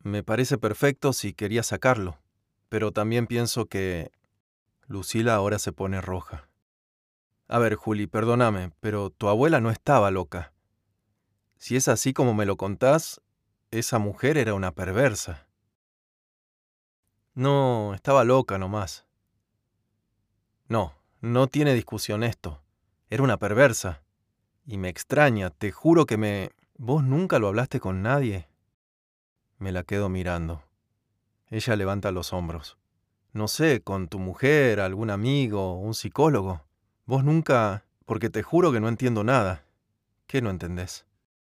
me 0.00 0.22
parece 0.22 0.58
perfecto 0.58 1.12
si 1.12 1.32
quería 1.32 1.62
sacarlo. 1.62 2.18
Pero 2.68 2.92
también 2.92 3.26
pienso 3.26 3.66
que... 3.66 4.10
Lucila 4.88 5.34
ahora 5.34 5.58
se 5.58 5.72
pone 5.72 6.00
roja. 6.00 6.48
A 7.48 7.58
ver, 7.58 7.74
Juli, 7.74 8.06
perdóname, 8.06 8.70
pero 8.80 9.10
tu 9.10 9.28
abuela 9.28 9.60
no 9.60 9.70
estaba 9.70 10.10
loca. 10.12 10.52
Si 11.58 11.74
es 11.76 11.88
así 11.88 12.12
como 12.12 12.34
me 12.34 12.46
lo 12.46 12.56
contás, 12.56 13.20
esa 13.70 13.98
mujer 13.98 14.38
era 14.38 14.54
una 14.54 14.72
perversa. 14.72 15.48
No, 17.34 17.94
estaba 17.94 18.24
loca 18.24 18.58
nomás. 18.58 19.06
No, 20.68 20.94
no 21.20 21.48
tiene 21.48 21.74
discusión 21.74 22.22
esto. 22.22 22.62
Era 23.10 23.22
una 23.22 23.38
perversa. 23.38 24.05
Y 24.66 24.78
me 24.78 24.88
extraña, 24.88 25.50
te 25.50 25.70
juro 25.70 26.06
que 26.06 26.16
me... 26.16 26.50
¿Vos 26.76 27.04
nunca 27.04 27.38
lo 27.38 27.46
hablaste 27.46 27.78
con 27.78 28.02
nadie? 28.02 28.48
Me 29.58 29.70
la 29.70 29.84
quedo 29.84 30.08
mirando. 30.08 30.64
Ella 31.48 31.76
levanta 31.76 32.10
los 32.10 32.32
hombros. 32.32 32.76
No 33.32 33.46
sé, 33.46 33.80
con 33.80 34.08
tu 34.08 34.18
mujer, 34.18 34.80
algún 34.80 35.10
amigo, 35.10 35.74
un 35.78 35.94
psicólogo. 35.94 36.64
Vos 37.04 37.22
nunca... 37.22 37.84
porque 38.04 38.28
te 38.28 38.42
juro 38.42 38.72
que 38.72 38.80
no 38.80 38.88
entiendo 38.88 39.22
nada. 39.22 39.64
¿Qué 40.26 40.42
no 40.42 40.50
entendés? 40.50 41.06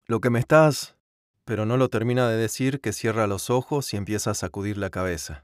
Lo 0.06 0.22
que 0.22 0.30
me 0.30 0.40
estás... 0.40 0.96
Pero 1.44 1.66
no 1.66 1.76
lo 1.76 1.90
termina 1.90 2.30
de 2.30 2.38
decir 2.38 2.80
que 2.80 2.94
cierra 2.94 3.28
los 3.28 3.50
ojos 3.50 3.94
y 3.94 3.98
empieza 3.98 4.32
a 4.32 4.36
sacudir 4.36 4.78
la 4.78 4.90
cabeza. 4.90 5.44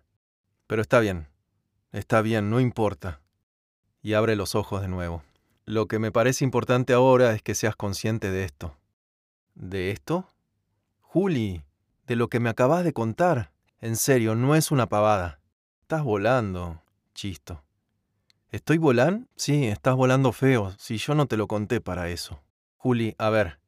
Pero 0.68 0.82
está 0.82 1.00
bien. 1.00 1.28
Está 1.92 2.22
bien, 2.22 2.50
no 2.50 2.62
importa. 2.62 3.20
Y 4.02 4.14
abre 4.14 4.36
los 4.36 4.56
ojos 4.56 4.82
de 4.82 4.88
nuevo. 4.88 5.24
Lo 5.68 5.90
que 5.90 6.00
me 6.00 6.14
parece 6.14 6.46
importante 6.46 6.94
ahora 6.94 7.34
es 7.34 7.42
que 7.42 7.54
seas 7.54 7.76
consciente 7.76 8.32
de 8.32 8.46
esto. 8.46 8.78
¿De 9.54 9.92
esto? 9.92 10.26
Juli, 11.02 11.62
de 12.08 12.16
lo 12.16 12.30
que 12.30 12.40
me 12.40 12.48
acabas 12.48 12.86
de 12.86 12.94
contar. 12.94 13.52
En 13.82 13.98
serio, 13.98 14.34
no 14.34 14.56
es 14.56 14.72
una 14.72 14.88
pavada. 14.88 15.42
Estás 15.82 16.04
volando, 16.04 16.82
chisto. 17.14 17.66
¿Estoy 18.50 18.78
volando? 18.78 19.28
Sí, 19.36 19.66
estás 19.66 19.98
volando 19.98 20.32
feo, 20.32 20.74
si 20.80 20.96
yo 20.96 21.16
no 21.16 21.26
te 21.26 21.36
lo 21.36 21.48
conté 21.48 21.82
para 21.82 22.08
eso. 22.08 22.42
Juli, 22.78 23.14
a 23.18 23.30
ver. 23.30 23.60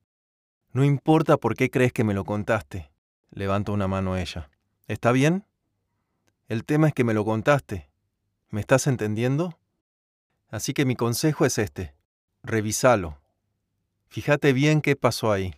No 0.71 0.85
importa 0.85 1.35
por 1.35 1.53
qué 1.53 1.69
crees 1.69 1.91
que 1.91 2.05
me 2.05 2.13
lo 2.13 2.23
contaste. 2.23 2.89
Levanta 3.29 3.73
una 3.73 3.89
mano 3.89 4.15
ella. 4.15 4.49
¿Está 4.87 5.11
bien? 5.11 5.43
El 6.47 6.63
tema 6.63 6.87
es 6.87 6.93
que 6.93 7.03
me 7.03 7.13
lo 7.13 7.25
contaste. 7.25 7.89
¿Me 8.51 8.61
estás 8.61 8.87
entendiendo? 8.87 9.58
Así 10.49 10.73
que 10.73 10.85
mi 10.85 10.95
consejo 10.95 11.45
es 11.45 11.57
este. 11.57 11.95
Revísalo. 12.43 13.21
Fíjate 14.07 14.53
bien 14.53 14.81
qué 14.81 14.95
pasó 14.95 15.31
ahí. 15.31 15.53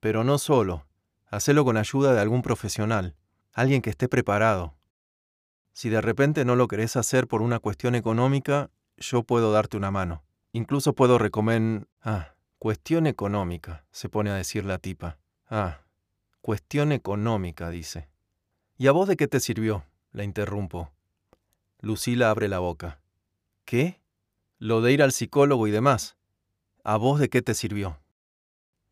Pero 0.00 0.22
no 0.24 0.38
solo. 0.38 0.86
Hacelo 1.26 1.64
con 1.64 1.76
ayuda 1.76 2.14
de 2.14 2.20
algún 2.20 2.40
profesional, 2.40 3.16
alguien 3.52 3.82
que 3.82 3.90
esté 3.90 4.08
preparado. 4.08 4.74
Si 5.72 5.90
de 5.90 6.00
repente 6.00 6.44
no 6.44 6.56
lo 6.56 6.68
querés 6.68 6.96
hacer 6.96 7.28
por 7.28 7.42
una 7.42 7.58
cuestión 7.58 7.94
económica, 7.94 8.70
yo 8.96 9.22
puedo 9.24 9.52
darte 9.52 9.76
una 9.76 9.90
mano. 9.90 10.24
Incluso 10.52 10.94
puedo 10.94 11.18
recomendar... 11.18 11.86
Ah, 12.00 12.34
cuestión 12.58 13.06
económica, 13.06 13.84
se 13.90 14.08
pone 14.08 14.30
a 14.30 14.34
decir 14.34 14.64
la 14.64 14.78
tipa. 14.78 15.18
Ah, 15.50 15.82
cuestión 16.40 16.92
económica, 16.92 17.68
dice. 17.70 18.08
¿Y 18.78 18.86
a 18.86 18.92
vos 18.92 19.06
de 19.06 19.16
qué 19.16 19.28
te 19.28 19.40
sirvió? 19.40 19.84
La 20.12 20.24
interrumpo. 20.24 20.90
Lucila 21.80 22.30
abre 22.30 22.48
la 22.48 22.60
boca. 22.60 23.00
¿Qué? 23.68 24.00
Lo 24.58 24.80
de 24.80 24.92
ir 24.92 25.02
al 25.02 25.12
psicólogo 25.12 25.66
y 25.66 25.70
demás. 25.70 26.16
¿A 26.84 26.96
vos 26.96 27.20
de 27.20 27.28
qué 27.28 27.42
te 27.42 27.52
sirvió? 27.52 28.00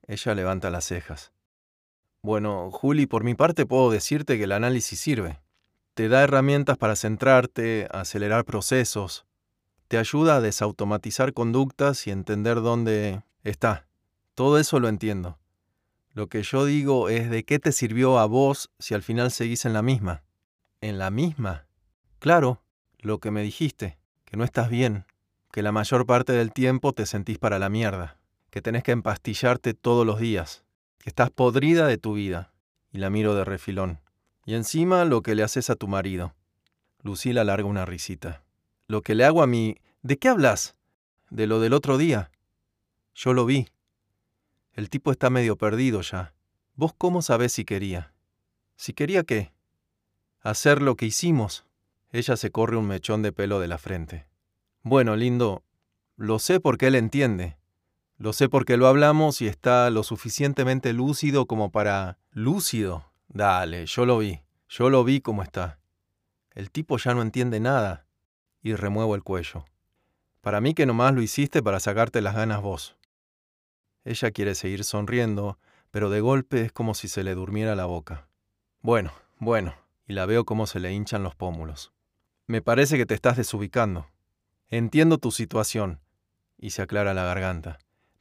Ella 0.07 0.35
levanta 0.35 0.69
las 0.69 0.85
cejas. 0.85 1.33
Bueno, 2.21 2.71
Juli, 2.71 3.07
por 3.07 3.25
mi 3.25 3.35
parte 3.35 3.65
puedo 3.65 3.91
decirte 3.91 4.37
que 4.37 4.45
el 4.45 4.53
análisis 4.53 5.01
sirve. 5.01 5.41
Te 5.95 6.11
da 6.11 6.23
herramientas 6.23 6.77
para 6.77 6.95
centrarte, 6.95 7.89
acelerar 7.91 8.45
procesos. 8.45 9.25
Te 9.89 9.97
ayuda 9.97 10.37
a 10.37 10.41
desautomatizar 10.43 11.33
conductas 11.33 12.07
y 12.07 12.11
entender 12.11 12.57
dónde 12.57 13.23
está. 13.45 13.89
Todo 14.35 14.59
eso 14.59 14.79
lo 14.79 14.89
entiendo. 14.89 15.39
Lo 16.13 16.27
que 16.27 16.43
yo 16.43 16.67
digo 16.67 17.09
es 17.09 17.31
de 17.31 17.45
qué 17.45 17.59
te 17.59 17.73
sirvió 17.73 18.19
a 18.19 18.27
vos 18.27 18.71
si 18.79 18.93
al 18.93 19.03
final 19.03 19.31
seguís 19.31 19.65
en 19.65 19.73
la 19.73 19.81
misma. 19.81 20.23
¿En 20.83 20.99
la 20.99 21.11
misma? 21.11 21.67
Claro, 22.19 22.63
lo 22.99 23.21
que 23.21 23.31
me 23.31 23.41
dijiste 23.41 23.97
que 24.27 24.37
no 24.37 24.45
estás 24.45 24.69
bien, 24.69 25.07
que 25.51 25.63
la 25.63 25.73
mayor 25.73 26.05
parte 26.05 26.35
del 26.35 26.53
tiempo 26.53 26.93
te 26.93 27.07
sentís 27.07 27.39
para 27.39 27.59
la 27.59 27.71
mierda, 27.71 28.19
que 28.51 28.61
tenés 28.61 28.83
que 28.83 28.93
empastillarte 28.93 29.73
todos 29.73 30.05
los 30.05 30.21
días, 30.21 30.65
que 30.99 31.09
estás 31.09 31.31
podrida 31.31 31.87
de 31.87 31.97
tu 31.97 32.13
vida. 32.13 32.53
Y 32.93 32.99
la 32.99 33.11
miro 33.11 33.35
de 33.35 33.45
refilón. 33.45 34.01
Y 34.47 34.55
encima 34.55 35.05
lo 35.05 35.21
que 35.23 35.35
le 35.35 35.43
haces 35.43 35.69
a 35.69 35.77
tu 35.77 35.87
marido. 35.87 36.35
Lucila 37.03 37.45
larga 37.45 37.69
una 37.69 37.85
risita. 37.85 38.43
Lo 38.87 39.03
que 39.03 39.15
le 39.15 39.25
hago 39.25 39.43
a 39.43 39.47
mí... 39.47 39.77
¿De 40.03 40.17
qué 40.17 40.29
hablas? 40.29 40.77
De 41.29 41.47
lo 41.47 41.61
del 41.61 41.75
otro 41.75 41.99
día. 41.99 42.31
Yo 43.15 43.35
lo 43.35 43.45
vi. 43.45 43.69
El 44.73 44.89
tipo 44.89 45.11
está 45.11 45.29
medio 45.31 45.57
perdido 45.57 46.01
ya. 46.01 46.33
¿Vos 46.75 46.93
cómo 46.97 47.23
sabés 47.23 47.53
si 47.53 47.65
quería? 47.65 48.15
¿Si 48.77 48.93
quería 48.93 49.25
qué? 49.25 49.53
Hacer 50.41 50.81
lo 50.81 50.97
que 50.97 51.07
hicimos. 51.07 51.67
Ella 52.11 52.37
se 52.37 52.51
corre 52.51 52.77
un 52.77 52.87
mechón 52.87 53.23
de 53.23 53.33
pelo 53.33 53.61
de 53.61 53.69
la 53.69 53.79
frente. 53.79 54.27
Bueno, 54.83 55.17
lindo, 55.17 55.65
lo 56.17 56.39
sé 56.39 56.61
porque 56.61 56.87
él 56.87 56.95
entiende. 56.95 57.59
Lo 58.17 58.33
sé 58.33 58.49
porque 58.49 58.77
lo 58.77 58.87
hablamos 58.87 59.43
y 59.43 59.47
está 59.47 59.91
lo 59.91 60.03
suficientemente 60.03 60.93
lúcido 60.93 61.47
como 61.47 61.71
para... 61.71 62.19
Lúcido. 62.31 63.13
Dale, 63.29 63.85
yo 63.87 64.07
lo 64.07 64.19
vi. 64.19 64.41
Yo 64.69 64.89
lo 64.89 65.05
vi 65.05 65.21
como 65.21 65.43
está. 65.43 65.79
El 66.53 66.71
tipo 66.71 66.97
ya 66.97 67.13
no 67.13 67.21
entiende 67.21 67.61
nada. 67.61 68.07
Y 68.63 68.75
remuevo 68.75 69.15
el 69.15 69.23
cuello. 69.23 69.67
Para 70.41 70.61
mí 70.61 70.73
que 70.73 70.87
nomás 70.87 71.13
lo 71.13 71.21
hiciste 71.21 71.63
para 71.63 71.81
sacarte 71.81 72.23
las 72.23 72.35
ganas 72.35 72.63
vos. 72.63 72.97
Ella 74.05 74.31
quiere 74.31 74.55
seguir 74.55 74.85
sonriendo, 74.85 75.59
pero 75.91 76.09
de 76.09 76.21
golpe 76.21 76.63
es 76.63 76.73
como 76.73 76.95
si 76.95 77.09
se 77.09 77.25
le 77.25 77.35
durmiera 77.35 77.75
la 77.75 77.85
boca. 77.85 78.29
Bueno, 78.81 79.13
bueno, 79.39 79.75
y 80.07 80.13
la 80.13 80.25
veo 80.25 80.45
cómo 80.45 80.67
se 80.67 80.81
le 80.81 80.93
hinchan 80.93 81.25
los 81.25 81.35
pómulos. 81.35 81.93
Me 82.49 82.63
parece 82.63 82.97
que 82.97 83.07
te 83.07 83.15
estás 83.15 83.37
desubicando. 83.37 84.07
Entiendo 84.69 85.19
tu 85.19 85.33
situación, 85.33 86.01
y 86.59 86.71
se 86.71 86.81
aclara 86.81 87.13
la 87.13 87.25
garganta, 87.25 87.79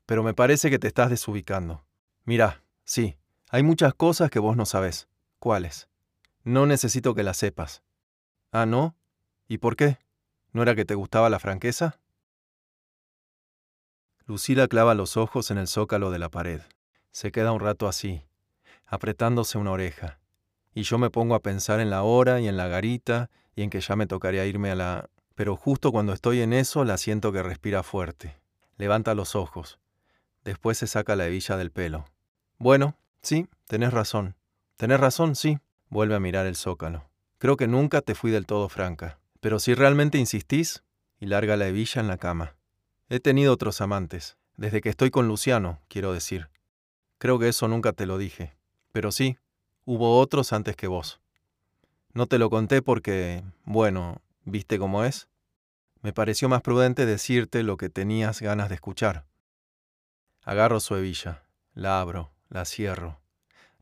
pero 0.07 0.23
me 0.23 0.33
parece 0.33 0.71
que 0.71 0.79
te 0.79 0.87
estás 0.87 1.11
desubicando. 1.11 1.85
Mira, 2.23 2.63
sí, 2.83 3.17
hay 3.49 3.61
muchas 3.61 3.93
cosas 3.93 4.31
que 4.31 4.39
vos 4.39 4.57
no 4.57 4.65
sabés. 4.65 5.07
¿Cuáles? 5.37 5.89
No 6.43 6.65
necesito 6.65 7.13
que 7.13 7.21
las 7.21 7.37
sepas. 7.37 7.83
Ah, 8.51 8.65
¿no? 8.65 8.95
¿Y 9.47 9.59
por 9.59 9.75
qué? 9.75 9.99
¿No 10.53 10.63
era 10.63 10.73
que 10.73 10.85
te 10.85 10.95
gustaba 10.95 11.29
la 11.29 11.39
franqueza? 11.39 11.99
Lucila 14.25 14.67
clava 14.67 14.95
los 14.95 15.17
ojos 15.17 15.51
en 15.51 15.59
el 15.59 15.67
zócalo 15.67 16.09
de 16.09 16.17
la 16.17 16.29
pared. 16.29 16.61
Se 17.11 17.31
queda 17.31 17.51
un 17.51 17.59
rato 17.59 17.87
así, 17.87 18.25
apretándose 18.87 19.59
una 19.59 19.71
oreja. 19.71 20.19
Y 20.73 20.81
yo 20.81 20.97
me 20.97 21.11
pongo 21.11 21.35
a 21.35 21.41
pensar 21.43 21.79
en 21.79 21.91
la 21.91 22.01
hora 22.01 22.41
y 22.41 22.47
en 22.47 22.57
la 22.57 22.67
garita 22.67 23.29
y 23.55 23.63
en 23.63 23.69
que 23.69 23.81
ya 23.81 23.95
me 23.95 24.07
tocaría 24.07 24.45
irme 24.45 24.71
a 24.71 24.75
la... 24.75 25.09
Pero 25.35 25.55
justo 25.55 25.91
cuando 25.91 26.13
estoy 26.13 26.41
en 26.41 26.53
eso 26.53 26.83
la 26.85 26.97
siento 26.97 27.31
que 27.31 27.43
respira 27.43 27.83
fuerte. 27.83 28.37
Levanta 28.77 29.15
los 29.15 29.35
ojos. 29.35 29.79
Después 30.43 30.77
se 30.77 30.87
saca 30.87 31.15
la 31.15 31.27
hebilla 31.27 31.57
del 31.57 31.71
pelo. 31.71 32.05
Bueno, 32.57 32.95
sí, 33.21 33.47
tenés 33.67 33.93
razón. 33.93 34.35
Tenés 34.77 34.99
razón, 34.99 35.35
sí. 35.35 35.59
Vuelve 35.89 36.15
a 36.15 36.19
mirar 36.19 36.45
el 36.45 36.55
zócalo. 36.55 37.09
Creo 37.37 37.57
que 37.57 37.67
nunca 37.67 38.01
te 38.01 38.15
fui 38.15 38.31
del 38.31 38.45
todo 38.45 38.69
franca. 38.69 39.19
Pero 39.39 39.59
si 39.59 39.73
realmente 39.73 40.17
insistís, 40.17 40.83
y 41.19 41.27
larga 41.27 41.57
la 41.57 41.67
hebilla 41.67 42.01
en 42.01 42.07
la 42.07 42.17
cama. 42.17 42.55
He 43.09 43.19
tenido 43.19 43.53
otros 43.53 43.81
amantes, 43.81 44.37
desde 44.57 44.81
que 44.81 44.89
estoy 44.89 45.11
con 45.11 45.27
Luciano, 45.27 45.79
quiero 45.87 46.13
decir. 46.13 46.49
Creo 47.17 47.39
que 47.39 47.49
eso 47.49 47.67
nunca 47.67 47.93
te 47.93 48.05
lo 48.05 48.17
dije. 48.17 48.55
Pero 48.91 49.11
sí, 49.11 49.37
hubo 49.85 50.19
otros 50.19 50.53
antes 50.53 50.75
que 50.75 50.87
vos. 50.87 51.19
No 52.15 52.27
te 52.27 52.39
lo 52.39 52.49
conté 52.49 52.81
porque, 52.81 53.43
bueno, 53.65 54.21
¿viste 54.45 54.79
cómo 54.79 55.03
es? 55.03 55.27
Me 56.01 56.13
pareció 56.13 56.47
más 56.47 56.61
prudente 56.61 57.05
decirte 57.05 57.61
lo 57.61 57.75
que 57.75 57.89
tenías 57.89 58.41
ganas 58.41 58.69
de 58.69 58.75
escuchar. 58.75 59.25
Agarro 60.41 60.79
su 60.79 60.95
hebilla, 60.95 61.43
la 61.73 61.99
abro, 61.99 62.31
la 62.47 62.63
cierro. 62.63 63.19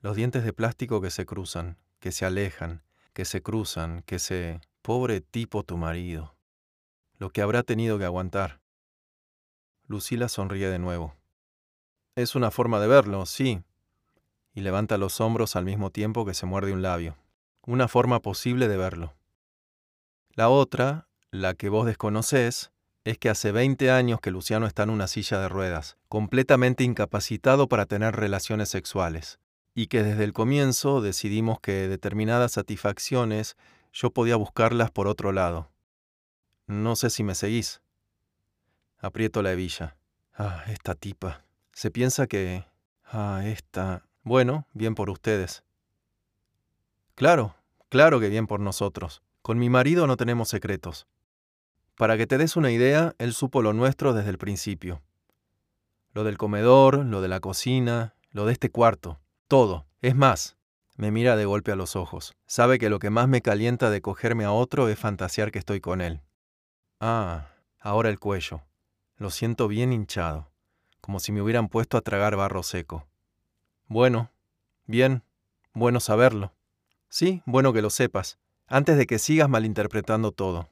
Los 0.02 0.16
dientes 0.16 0.44
de 0.44 0.52
plástico 0.52 1.00
que 1.00 1.12
se 1.12 1.28
cruzan, 1.28 1.78
que 2.00 2.12
se 2.12 2.26
alejan, 2.26 2.82
que 3.14 3.24
se 3.24 3.44
cruzan, 3.44 4.02
que 4.02 4.18
se... 4.18 4.62
Pobre 4.82 5.22
tipo 5.22 5.62
tu 5.64 5.78
marido. 5.78 6.36
Lo 7.20 7.30
que 7.30 7.44
habrá 7.44 7.62
tenido 7.62 8.00
que 8.00 8.06
aguantar. 8.06 8.62
Lucila 9.86 10.28
sonríe 10.28 10.70
de 10.70 10.80
nuevo. 10.80 11.16
Es 12.16 12.34
una 12.34 12.50
forma 12.50 12.80
de 12.80 12.88
verlo, 12.88 13.28
sí. 13.28 13.62
Y 14.56 14.62
levanta 14.62 14.98
los 14.98 15.22
hombros 15.22 15.56
al 15.56 15.66
mismo 15.66 15.92
tiempo 15.92 16.26
que 16.26 16.34
se 16.34 16.48
muerde 16.48 16.74
un 16.74 16.82
labio. 16.82 17.16
Una 17.66 17.88
forma 17.88 18.22
posible 18.22 18.68
de 18.68 18.76
verlo. 18.76 19.14
La 20.34 20.50
otra, 20.50 21.08
la 21.32 21.54
que 21.54 21.70
vos 21.70 21.86
desconocés, 21.86 22.72
es 23.06 23.18
que 23.18 23.30
hace 23.30 23.54
20 23.54 23.90
años 23.90 24.20
que 24.20 24.32
Luciano 24.32 24.66
está 24.66 24.84
en 24.84 24.90
una 24.90 25.08
silla 25.08 25.40
de 25.40 25.48
ruedas, 25.48 25.98
completamente 26.10 26.84
incapacitado 26.84 27.70
para 27.70 27.86
tener 27.86 28.18
relaciones 28.18 28.68
sexuales, 28.68 29.40
y 29.74 29.88
que 29.88 30.04
desde 30.04 30.26
el 30.26 30.34
comienzo 30.34 31.02
decidimos 31.02 31.62
que 31.62 31.88
determinadas 31.88 32.52
satisfacciones 32.52 33.56
yo 33.94 34.12
podía 34.12 34.36
buscarlas 34.36 34.92
por 34.92 35.08
otro 35.08 35.32
lado. 35.32 35.70
No 36.68 36.98
sé 36.98 37.10
si 37.10 37.24
me 37.24 37.34
seguís. 37.36 37.82
Aprieto 39.00 39.42
la 39.42 39.54
hebilla. 39.54 39.96
Ah, 40.34 40.64
esta 40.68 40.96
tipa. 40.96 41.46
Se 41.72 41.92
piensa 41.92 42.28
que... 42.28 42.66
Ah, 43.06 43.42
esta... 43.46 44.06
Bueno, 44.24 44.68
bien 44.74 44.96
por 44.96 45.10
ustedes. 45.10 45.64
Claro, 47.16 47.56
claro 47.90 48.20
que 48.20 48.30
bien 48.30 48.48
por 48.48 48.60
nosotros. 48.60 49.22
Con 49.42 49.60
mi 49.60 49.70
marido 49.70 50.08
no 50.08 50.18
tenemos 50.18 50.50
secretos. 50.50 51.08
Para 51.96 52.18
que 52.18 52.26
te 52.26 52.38
des 52.38 52.56
una 52.56 52.72
idea, 52.72 53.14
él 53.20 53.34
supo 53.34 53.62
lo 53.62 53.74
nuestro 53.74 54.14
desde 54.14 54.32
el 54.32 54.38
principio. 54.38 55.02
Lo 56.14 56.24
del 56.24 56.38
comedor, 56.38 57.06
lo 57.06 57.22
de 57.22 57.28
la 57.28 57.40
cocina, 57.40 58.16
lo 58.32 58.46
de 58.46 58.54
este 58.54 58.72
cuarto, 58.72 59.20
todo. 59.48 59.86
Es 60.02 60.16
más, 60.16 60.58
me 60.96 61.12
mira 61.12 61.36
de 61.36 61.46
golpe 61.46 61.72
a 61.72 61.76
los 61.76 61.96
ojos. 61.96 62.34
Sabe 62.48 62.80
que 62.80 62.90
lo 62.90 63.00
que 63.00 63.12
más 63.12 63.28
me 63.28 63.42
calienta 63.42 63.90
de 63.90 64.02
cogerme 64.02 64.46
a 64.46 64.52
otro 64.52 64.90
es 64.90 64.98
fantasear 64.98 65.52
que 65.52 65.60
estoy 65.60 65.82
con 65.82 66.02
él. 66.02 66.22
Ah, 67.00 67.50
ahora 67.80 68.10
el 68.10 68.20
cuello. 68.20 68.62
Lo 69.18 69.30
siento 69.30 69.68
bien 69.68 69.94
hinchado, 69.94 70.50
como 71.02 71.20
si 71.20 71.32
me 71.32 71.42
hubieran 71.42 71.68
puesto 71.68 71.98
a 71.98 72.02
tragar 72.02 72.36
barro 72.36 72.64
seco. 72.64 73.08
Bueno, 73.88 74.32
bien, 74.86 75.24
bueno 75.74 76.00
saberlo. 76.00 76.53
Sí, 77.14 77.44
bueno 77.46 77.74
que 77.74 77.84
lo 77.84 77.92
sepas, 77.92 78.40
antes 78.66 78.98
de 78.98 79.06
que 79.06 79.20
sigas 79.20 79.48
malinterpretando 79.48 80.32
todo. 80.32 80.72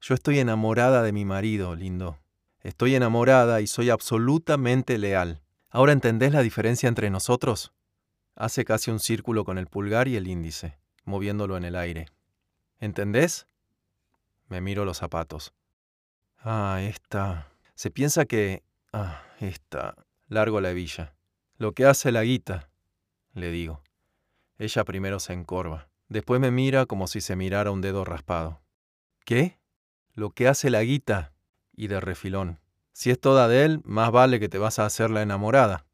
Yo 0.00 0.16
estoy 0.16 0.40
enamorada 0.40 1.04
de 1.04 1.12
mi 1.12 1.24
marido, 1.24 1.76
lindo. 1.76 2.18
Estoy 2.58 2.96
enamorada 2.96 3.60
y 3.60 3.68
soy 3.68 3.90
absolutamente 3.90 4.98
leal. 4.98 5.44
¿Ahora 5.70 5.92
entendés 5.92 6.32
la 6.32 6.42
diferencia 6.42 6.88
entre 6.88 7.08
nosotros? 7.08 7.72
Hace 8.34 8.64
casi 8.64 8.90
un 8.90 8.98
círculo 8.98 9.44
con 9.44 9.58
el 9.58 9.68
pulgar 9.68 10.08
y 10.08 10.16
el 10.16 10.26
índice, 10.26 10.76
moviéndolo 11.04 11.56
en 11.56 11.62
el 11.62 11.76
aire. 11.76 12.06
¿Entendés? 12.80 13.46
Me 14.48 14.60
miro 14.60 14.84
los 14.84 14.96
zapatos. 14.96 15.54
Ah, 16.38 16.80
esta. 16.82 17.52
Se 17.76 17.92
piensa 17.92 18.24
que... 18.24 18.64
Ah, 18.92 19.22
esta... 19.38 19.94
Largo 20.26 20.60
la 20.60 20.72
hebilla. 20.72 21.14
Lo 21.58 21.70
que 21.70 21.86
hace 21.86 22.10
la 22.10 22.24
guita, 22.24 22.70
le 23.34 23.52
digo. 23.52 23.85
Ella 24.58 24.84
primero 24.84 25.20
se 25.20 25.32
encorva. 25.32 25.88
Después 26.08 26.40
me 26.40 26.50
mira 26.50 26.86
como 26.86 27.06
si 27.06 27.20
se 27.20 27.36
mirara 27.36 27.70
un 27.70 27.80
dedo 27.80 28.04
raspado. 28.04 28.62
¿Qué? 29.24 29.58
Lo 30.14 30.30
que 30.30 30.48
hace 30.48 30.70
la 30.70 30.82
guita. 30.82 31.32
Y 31.74 31.88
de 31.88 32.00
refilón. 32.00 32.60
Si 32.92 33.10
es 33.10 33.20
toda 33.20 33.48
de 33.48 33.64
él, 33.64 33.80
más 33.84 34.10
vale 34.10 34.40
que 34.40 34.48
te 34.48 34.58
vas 34.58 34.78
a 34.78 34.86
hacer 34.86 35.10
la 35.10 35.22
enamorada. 35.22 35.86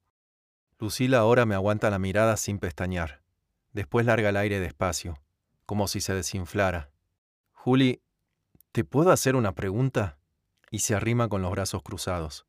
Lucila 0.78 1.18
ahora 1.18 1.46
me 1.46 1.54
aguanta 1.54 1.90
la 1.90 1.98
mirada 1.98 2.36
sin 2.36 2.58
pestañear. 2.58 3.22
Después 3.72 4.06
larga 4.06 4.28
el 4.28 4.36
aire 4.36 4.60
despacio, 4.60 5.20
como 5.66 5.88
si 5.88 6.00
se 6.00 6.14
desinflara. 6.14 6.92
Juli, 7.52 8.02
¿te 8.70 8.84
puedo 8.84 9.10
hacer 9.10 9.34
una 9.34 9.52
pregunta? 9.52 10.18
y 10.72 10.80
se 10.80 10.94
arrima 10.96 11.28
con 11.28 11.42
los 11.42 11.52
brazos 11.52 11.82
cruzados. 11.82 12.46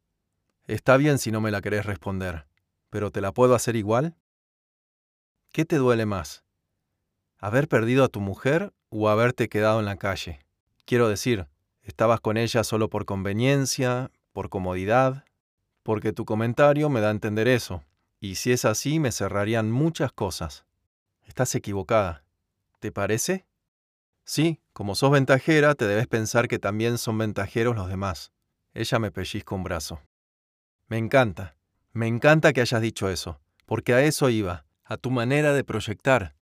Está 0.66 0.96
bien 0.98 1.20
si 1.20 1.30
no 1.30 1.42
me 1.42 1.52
la 1.52 1.62
querés 1.62 1.86
responder, 1.86 2.48
pero 2.90 3.12
¿te 3.12 3.20
la 3.20 3.34
puedo 3.34 3.54
hacer 3.54 3.76
igual? 3.76 4.16
¿Qué 5.54 5.66
te 5.66 5.76
duele 5.76 6.08
más? 6.08 6.44
¿Haber 7.38 7.68
perdido 7.68 8.04
a 8.04 8.08
tu 8.08 8.20
mujer 8.22 8.74
o 8.90 9.08
haberte 9.08 9.50
quedado 9.50 9.80
en 9.80 9.86
la 9.86 9.98
calle? 9.98 10.44
Quiero 10.84 11.08
decir, 11.08 11.48
¿estabas 11.84 12.20
con 12.22 12.38
ella 12.38 12.64
solo 12.64 12.90
por 12.90 13.06
conveniencia, 13.06 14.10
por 14.32 14.50
comodidad? 14.50 15.26
Porque 15.84 16.12
tu 16.12 16.26
comentario 16.26 16.90
me 16.90 17.02
da 17.02 17.10
a 17.10 17.12
entender 17.12 17.48
eso, 17.48 17.84
y 18.20 18.34
si 18.34 18.52
es 18.52 18.66
así 18.66 19.00
me 19.00 19.12
cerrarían 19.12 19.70
muchas 19.70 20.12
cosas. 20.12 20.66
Estás 21.28 21.54
equivocada. 21.54 22.24
¿Te 22.80 22.92
parece? 22.92 23.46
Sí, 24.26 24.60
como 24.74 24.96
sos 24.96 25.12
ventajera, 25.12 25.76
te 25.76 25.86
debes 25.86 26.08
pensar 26.08 26.48
que 26.48 26.58
también 26.58 26.98
son 26.98 27.20
ventajeros 27.20 27.76
los 27.76 27.90
demás. 27.90 28.32
Ella 28.74 28.98
me 28.98 29.12
pellizca 29.12 29.54
un 29.54 29.64
brazo. 29.64 30.02
Me 30.88 30.98
encanta, 30.98 31.56
me 31.92 32.08
encanta 32.08 32.54
que 32.54 32.62
hayas 32.62 32.82
dicho 32.82 33.08
eso, 33.08 33.40
porque 33.68 33.94
a 33.94 34.02
eso 34.02 34.30
iba, 34.30 34.66
a 34.94 34.98
tu 34.98 35.12
manera 35.12 35.54
de 35.54 35.64
proyectar. 35.64 36.36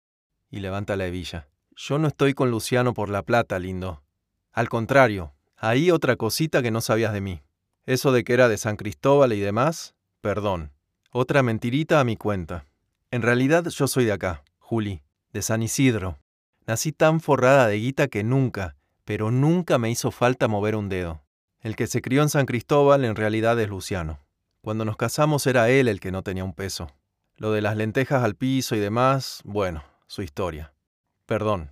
Y 0.49 0.59
levanta 0.59 0.95
la 0.95 1.07
hebilla. 1.07 1.47
Yo 1.75 1.97
no 1.97 2.07
estoy 2.07 2.33
con 2.33 2.51
Luciano 2.51 2.93
por 2.93 3.09
la 3.09 3.23
plata, 3.23 3.57
lindo. 3.59 4.03
Al 4.51 4.69
contrario, 4.69 5.33
ahí 5.57 5.89
otra 5.89 6.15
cosita 6.15 6.61
que 6.61 6.71
no 6.71 6.81
sabías 6.81 7.13
de 7.13 7.21
mí. 7.21 7.41
Eso 7.85 8.11
de 8.11 8.23
que 8.23 8.33
era 8.33 8.49
de 8.49 8.57
San 8.57 8.75
Cristóbal 8.75 9.33
y 9.33 9.39
demás, 9.39 9.95
perdón. 10.21 10.71
Otra 11.11 11.41
mentirita 11.43 11.99
a 11.99 12.03
mi 12.03 12.17
cuenta. 12.17 12.65
En 13.09 13.21
realidad 13.21 13.65
yo 13.65 13.87
soy 13.87 14.05
de 14.05 14.11
acá, 14.11 14.43
Juli, 14.59 15.01
de 15.33 15.41
San 15.41 15.63
Isidro, 15.63 16.19
Nací 16.67 16.91
tan 16.91 17.19
forrada 17.21 17.67
de 17.67 17.77
guita 17.77 18.07
que 18.07 18.23
nunca, 18.23 18.75
pero 19.03 19.31
nunca 19.31 19.77
me 19.77 19.89
hizo 19.89 20.11
falta 20.11 20.47
mover 20.47 20.75
un 20.75 20.89
dedo. 20.89 21.21
El 21.59 21.75
que 21.75 21.87
se 21.87 22.01
crió 22.01 22.21
en 22.21 22.29
San 22.29 22.45
Cristóbal 22.45 23.03
en 23.03 23.15
realidad 23.15 23.59
es 23.59 23.67
Luciano. 23.67 24.19
Cuando 24.61 24.85
nos 24.85 24.95
casamos 24.95 25.47
era 25.47 25.69
él 25.69 25.87
el 25.87 25.99
que 25.99 26.11
no 26.11 26.23
tenía 26.23 26.43
un 26.43 26.53
peso. 26.53 26.91
Lo 27.35 27.51
de 27.51 27.61
las 27.61 27.75
lentejas 27.75 28.23
al 28.23 28.35
piso 28.35 28.75
y 28.75 28.79
demás, 28.79 29.41
bueno, 29.43 29.83
su 30.07 30.21
historia. 30.21 30.73
Perdón, 31.25 31.71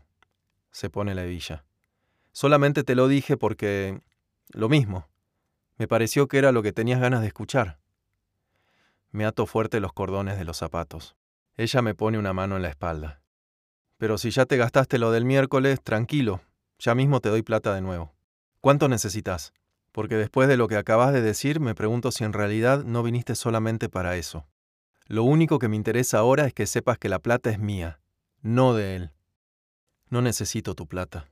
se 0.72 0.90
pone 0.90 1.16
la 1.16 1.24
hebilla. 1.24 1.66
Solamente 2.32 2.84
te 2.84 2.96
lo 2.96 3.08
dije 3.08 3.38
porque... 3.38 4.02
lo 4.50 4.70
mismo. 4.70 5.08
Me 5.78 5.88
pareció 5.88 6.28
que 6.28 6.38
era 6.38 6.52
lo 6.52 6.64
que 6.64 6.74
tenías 6.74 7.00
ganas 7.00 7.22
de 7.22 7.28
escuchar. 7.28 7.80
Me 9.12 9.26
ato 9.26 9.46
fuerte 9.46 9.80
los 9.80 9.94
cordones 9.94 10.38
de 10.38 10.46
los 10.46 10.58
zapatos. 10.58 11.16
Ella 11.58 11.82
me 11.82 11.96
pone 11.96 12.18
una 12.18 12.34
mano 12.34 12.56
en 12.56 12.62
la 12.62 12.70
espalda. 12.70 13.22
Pero 13.98 14.18
si 14.18 14.32
ya 14.32 14.46
te 14.46 14.58
gastaste 14.58 14.98
lo 14.98 15.12
del 15.12 15.26
miércoles, 15.26 15.82
tranquilo, 15.84 16.42
ya 16.78 16.96
mismo 16.96 17.20
te 17.20 17.30
doy 17.30 17.42
plata 17.42 17.74
de 17.74 17.82
nuevo. 17.82 18.14
¿Cuánto 18.62 18.88
necesitas? 18.88 19.54
Porque 19.92 20.16
después 20.16 20.48
de 20.48 20.58
lo 20.58 20.68
que 20.68 20.78
acabas 20.78 21.12
de 21.12 21.22
decir, 21.22 21.60
me 21.60 21.76
pregunto 21.76 22.12
si 22.12 22.24
en 22.24 22.34
realidad 22.34 22.84
no 22.84 23.04
viniste 23.04 23.36
solamente 23.36 23.90
para 23.90 24.16
eso. 24.16 24.46
Lo 25.10 25.24
único 25.24 25.58
que 25.58 25.68
me 25.68 25.76
interesa 25.76 26.20
ahora 26.20 26.46
es 26.46 26.54
que 26.54 26.68
sepas 26.68 27.00
que 27.00 27.10
la 27.10 27.18
plata 27.18 27.50
es 27.50 27.58
mía, 27.58 28.00
no 28.44 28.76
de 28.76 28.96
él. 28.96 29.12
No 30.10 30.22
necesito 30.22 30.76
tu 30.76 30.86
plata. 30.86 31.28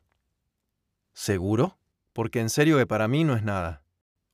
¿Seguro? 1.13 1.77
Porque 2.11 2.39
en 2.39 2.49
serio 2.49 2.79
que 2.79 2.87
para 2.87 3.07
mí 3.07 3.23
no 3.23 3.35
es 3.35 3.43
nada. 3.43 3.83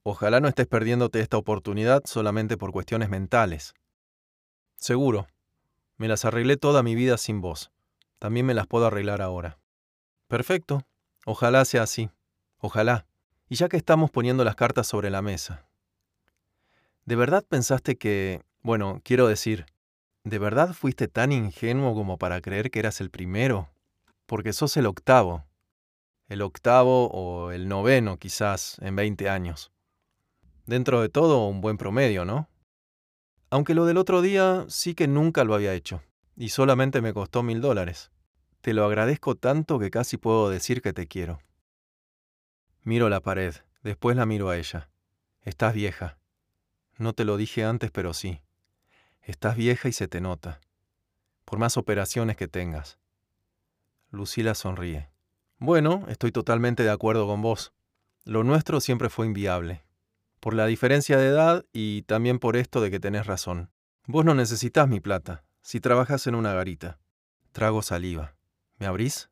Ojalá 0.03 0.39
no 0.39 0.47
estés 0.47 0.65
perdiéndote 0.65 1.19
esta 1.19 1.35
oportunidad 1.35 2.03
solamente 2.05 2.55
por 2.55 2.71
cuestiones 2.71 3.09
mentales. 3.09 3.73
Seguro. 4.77 5.27
Me 5.97 6.07
las 6.07 6.23
arreglé 6.23 6.55
toda 6.55 6.81
mi 6.81 6.95
vida 6.95 7.17
sin 7.17 7.41
vos. 7.41 7.69
También 8.19 8.45
me 8.45 8.53
las 8.53 8.65
puedo 8.65 8.85
arreglar 8.85 9.21
ahora. 9.21 9.59
Perfecto. 10.29 10.85
Ojalá 11.25 11.65
sea 11.65 11.83
así. 11.83 12.09
Ojalá. 12.59 13.05
Y 13.49 13.55
ya 13.55 13.67
que 13.67 13.75
estamos 13.75 14.09
poniendo 14.09 14.45
las 14.45 14.55
cartas 14.55 14.87
sobre 14.87 15.09
la 15.09 15.21
mesa. 15.21 15.67
¿De 17.03 17.17
verdad 17.17 17.43
pensaste 17.45 17.97
que... 17.97 18.41
Bueno, 18.65 19.01
quiero 19.03 19.27
decir, 19.27 19.65
¿de 20.23 20.39
verdad 20.39 20.71
fuiste 20.71 21.09
tan 21.09 21.33
ingenuo 21.33 21.93
como 21.93 22.17
para 22.17 22.39
creer 22.39 22.71
que 22.71 22.79
eras 22.79 23.01
el 23.01 23.09
primero? 23.09 23.69
Porque 24.25 24.53
sos 24.53 24.77
el 24.77 24.85
octavo. 24.85 25.43
El 26.29 26.41
octavo 26.41 27.09
o 27.09 27.51
el 27.51 27.67
noveno 27.67 28.17
quizás 28.17 28.77
en 28.79 28.95
20 28.95 29.29
años. 29.29 29.73
Dentro 30.65 31.01
de 31.01 31.09
todo, 31.09 31.45
un 31.45 31.59
buen 31.59 31.77
promedio, 31.77 32.23
¿no? 32.23 32.47
Aunque 33.49 33.75
lo 33.75 33.85
del 33.85 33.97
otro 33.97 34.21
día 34.21 34.65
sí 34.69 34.95
que 34.95 35.09
nunca 35.09 35.43
lo 35.43 35.55
había 35.55 35.73
hecho, 35.73 36.01
y 36.37 36.47
solamente 36.47 37.01
me 37.01 37.13
costó 37.13 37.43
mil 37.43 37.59
dólares. 37.59 38.11
Te 38.61 38.73
lo 38.73 38.85
agradezco 38.85 39.35
tanto 39.35 39.77
que 39.77 39.91
casi 39.91 40.15
puedo 40.15 40.49
decir 40.49 40.81
que 40.81 40.93
te 40.93 41.05
quiero. 41.05 41.41
Miro 42.83 43.09
la 43.09 43.19
pared, 43.19 43.55
después 43.81 44.15
la 44.15 44.25
miro 44.25 44.49
a 44.49 44.57
ella. 44.57 44.89
Estás 45.41 45.73
vieja. 45.73 46.17
No 46.97 47.11
te 47.11 47.25
lo 47.25 47.35
dije 47.35 47.65
antes, 47.65 47.91
pero 47.91 48.13
sí. 48.13 48.39
Estás 49.23 49.57
vieja 49.57 49.89
y 49.89 49.93
se 49.93 50.07
te 50.07 50.21
nota. 50.21 50.61
Por 51.45 51.59
más 51.59 51.77
operaciones 51.77 52.37
que 52.37 52.47
tengas. 52.47 52.99
Lucila 54.11 54.53
sonríe. 54.53 55.09
Bueno, 55.57 56.05
estoy 56.07 56.31
totalmente 56.31 56.83
de 56.83 56.91
acuerdo 56.91 57.25
con 57.27 57.41
vos. 57.41 57.73
Lo 58.25 58.43
nuestro 58.43 58.79
siempre 58.79 59.09
fue 59.09 59.25
inviable 59.25 59.83
por 60.43 60.55
la 60.55 60.65
diferencia 60.65 61.17
de 61.17 61.27
edad 61.27 61.65
y 61.71 62.01
también 62.01 62.37
por 62.37 62.57
esto 62.57 62.81
de 62.81 62.91
que 62.91 62.99
tenés 62.99 63.25
razón. 63.25 63.71
Vos 64.07 64.25
no 64.25 64.35
necesitas 64.35 64.89
mi 64.89 64.99
plata, 64.99 65.45
si 65.61 65.79
trabajas 65.79 66.27
en 66.27 66.35
una 66.35 66.51
garita. 66.51 66.99
Trago 67.53 67.81
saliva. 67.81 68.35
¿Me 68.77 68.85
abrís? 68.85 69.29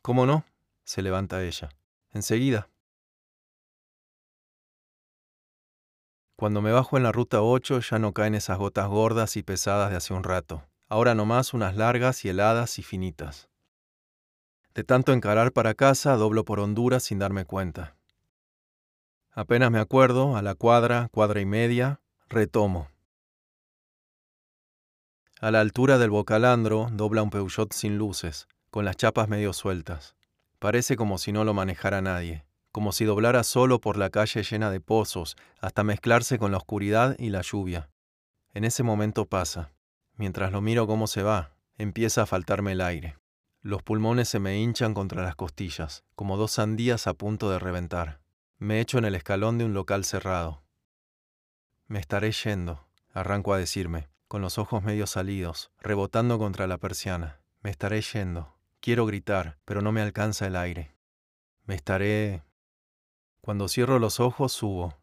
¿Cómo 0.00 0.26
no? 0.26 0.44
Se 0.84 1.02
levanta 1.02 1.42
ella. 1.42 1.70
Enseguida. 2.12 2.68
Cuando 6.36 6.60
me 6.60 6.72
bajo 6.72 6.96
en 6.96 7.04
la 7.04 7.12
ruta 7.12 7.42
8 7.42 7.80
ya 7.80 7.98
no 7.98 8.12
caen 8.12 8.34
esas 8.34 8.58
gotas 8.58 8.88
gordas 8.88 9.36
y 9.36 9.42
pesadas 9.42 9.90
de 9.90 9.96
hace 9.96 10.14
un 10.14 10.24
rato. 10.24 10.64
Ahora 10.88 11.14
nomás 11.14 11.54
unas 11.54 11.76
largas 11.76 12.24
y 12.24 12.28
heladas 12.28 12.78
y 12.78 12.82
finitas. 12.82 13.48
De 14.74 14.82
tanto 14.82 15.12
encarar 15.12 15.52
para 15.52 15.74
casa, 15.74 16.16
doblo 16.16 16.44
por 16.44 16.58
Honduras 16.58 17.04
sin 17.04 17.20
darme 17.20 17.44
cuenta. 17.44 17.96
Apenas 19.30 19.70
me 19.70 19.78
acuerdo, 19.78 20.36
a 20.36 20.42
la 20.42 20.56
cuadra, 20.56 21.08
cuadra 21.12 21.40
y 21.40 21.46
media, 21.46 22.00
retomo. 22.28 22.88
A 25.40 25.50
la 25.52 25.60
altura 25.60 25.98
del 25.98 26.10
bocalandro 26.10 26.88
dobla 26.92 27.22
un 27.22 27.30
Peugeot 27.30 27.72
sin 27.72 27.96
luces, 27.96 28.48
con 28.70 28.84
las 28.84 28.96
chapas 28.96 29.28
medio 29.28 29.52
sueltas. 29.52 30.16
Parece 30.58 30.96
como 30.96 31.18
si 31.18 31.30
no 31.30 31.44
lo 31.44 31.54
manejara 31.54 32.00
nadie, 32.00 32.43
como 32.74 32.90
si 32.90 33.04
doblara 33.04 33.44
solo 33.44 33.80
por 33.80 33.96
la 33.96 34.10
calle 34.10 34.42
llena 34.42 34.68
de 34.68 34.80
pozos, 34.80 35.36
hasta 35.60 35.84
mezclarse 35.84 36.40
con 36.40 36.50
la 36.50 36.56
oscuridad 36.56 37.14
y 37.20 37.30
la 37.30 37.40
lluvia. 37.40 37.88
En 38.52 38.64
ese 38.64 38.82
momento 38.82 39.26
pasa. 39.26 39.70
Mientras 40.16 40.50
lo 40.50 40.60
miro 40.60 40.88
cómo 40.88 41.06
se 41.06 41.22
va, 41.22 41.54
empieza 41.78 42.22
a 42.22 42.26
faltarme 42.26 42.72
el 42.72 42.80
aire. 42.80 43.16
Los 43.60 43.84
pulmones 43.84 44.28
se 44.28 44.40
me 44.40 44.58
hinchan 44.58 44.92
contra 44.92 45.22
las 45.22 45.36
costillas, 45.36 46.02
como 46.16 46.36
dos 46.36 46.50
sandías 46.50 47.06
a 47.06 47.14
punto 47.14 47.48
de 47.48 47.60
reventar. 47.60 48.20
Me 48.58 48.80
echo 48.80 48.98
en 48.98 49.04
el 49.04 49.14
escalón 49.14 49.56
de 49.56 49.66
un 49.66 49.72
local 49.72 50.04
cerrado. 50.04 50.64
Me 51.86 52.00
estaré 52.00 52.32
yendo, 52.32 52.88
arranco 53.12 53.54
a 53.54 53.58
decirme, 53.58 54.08
con 54.26 54.42
los 54.42 54.58
ojos 54.58 54.82
medio 54.82 55.06
salidos, 55.06 55.70
rebotando 55.78 56.40
contra 56.40 56.66
la 56.66 56.78
persiana. 56.78 57.40
Me 57.62 57.70
estaré 57.70 58.00
yendo. 58.00 58.58
Quiero 58.80 59.06
gritar, 59.06 59.58
pero 59.64 59.80
no 59.80 59.92
me 59.92 60.02
alcanza 60.02 60.48
el 60.48 60.56
aire. 60.56 60.96
Me 61.66 61.76
estaré... 61.76 62.42
Cuando 63.44 63.68
cierro 63.68 63.98
los 63.98 64.20
ojos, 64.20 64.54
subo. 64.54 64.94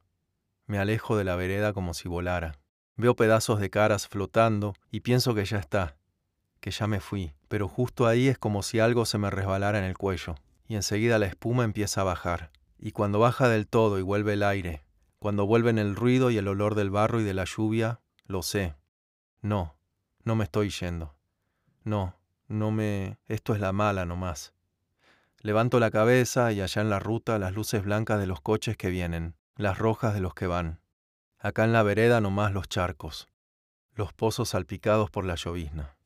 Me 0.66 0.80
alejo 0.80 1.16
de 1.16 1.24
la 1.24 1.36
vereda 1.36 1.74
como 1.74 1.94
si 1.94 2.10
volara. 2.10 2.58
Veo 2.96 3.16
pedazos 3.16 3.60
de 3.60 3.70
caras 3.70 4.08
flotando 4.08 4.74
y 4.90 5.02
pienso 5.02 5.36
que 5.36 5.46
ya 5.46 5.60
está, 5.60 5.96
que 6.60 6.72
ya 6.72 6.88
me 6.88 7.02
fui, 7.02 7.36
pero 7.50 7.68
justo 7.68 8.08
ahí 8.08 8.28
es 8.30 8.40
como 8.40 8.64
si 8.64 8.80
algo 8.80 9.06
se 9.06 9.20
me 9.20 9.30
resbalara 9.30 9.78
en 9.78 9.84
el 9.84 9.96
cuello, 9.96 10.34
y 10.68 10.74
enseguida 10.74 11.20
la 11.20 11.28
espuma 11.28 11.66
empieza 11.66 12.02
a 12.02 12.06
bajar. 12.06 12.50
Y 12.80 12.94
cuando 12.94 13.20
baja 13.20 13.48
del 13.48 13.68
todo 13.68 14.00
y 14.00 14.02
vuelve 14.02 14.34
el 14.34 14.42
aire, 14.42 14.82
cuando 15.20 15.46
vuelven 15.46 15.78
el 15.78 15.96
ruido 15.96 16.32
y 16.32 16.40
el 16.40 16.48
olor 16.48 16.74
del 16.74 16.90
barro 16.90 17.22
y 17.22 17.24
de 17.24 17.36
la 17.36 17.46
lluvia, 17.46 18.02
lo 18.26 18.42
sé. 18.42 18.74
No, 19.42 19.76
no 20.24 20.36
me 20.36 20.46
estoy 20.46 20.72
yendo. 20.72 21.14
No, 21.84 22.16
no 22.48 22.72
me... 22.72 23.20
Esto 23.28 23.54
es 23.54 23.62
la 23.62 23.72
mala 23.72 24.08
nomás. 24.08 24.56
Levanto 25.44 25.80
la 25.80 25.90
cabeza 25.90 26.52
y 26.52 26.62
allá 26.62 26.84
en 26.84 26.92
la 26.92 27.00
ruta 27.00 27.40
las 27.40 27.54
luces 27.54 27.84
blancas 27.84 28.20
de 28.20 28.28
los 28.28 28.42
coches 28.42 28.78
que 28.78 28.92
vienen, 28.92 29.36
las 29.56 29.80
rojas 29.80 30.14
de 30.14 30.20
los 30.20 30.36
que 30.36 30.46
van. 30.46 30.82
Acá 31.40 31.64
en 31.64 31.74
la 31.74 31.82
vereda 31.82 32.22
nomás 32.22 32.54
los 32.54 32.70
charcos, 32.70 33.28
los 33.96 34.14
pozos 34.14 34.50
salpicados 34.50 35.10
por 35.10 35.26
la 35.26 35.34
llovizna. 35.34 35.98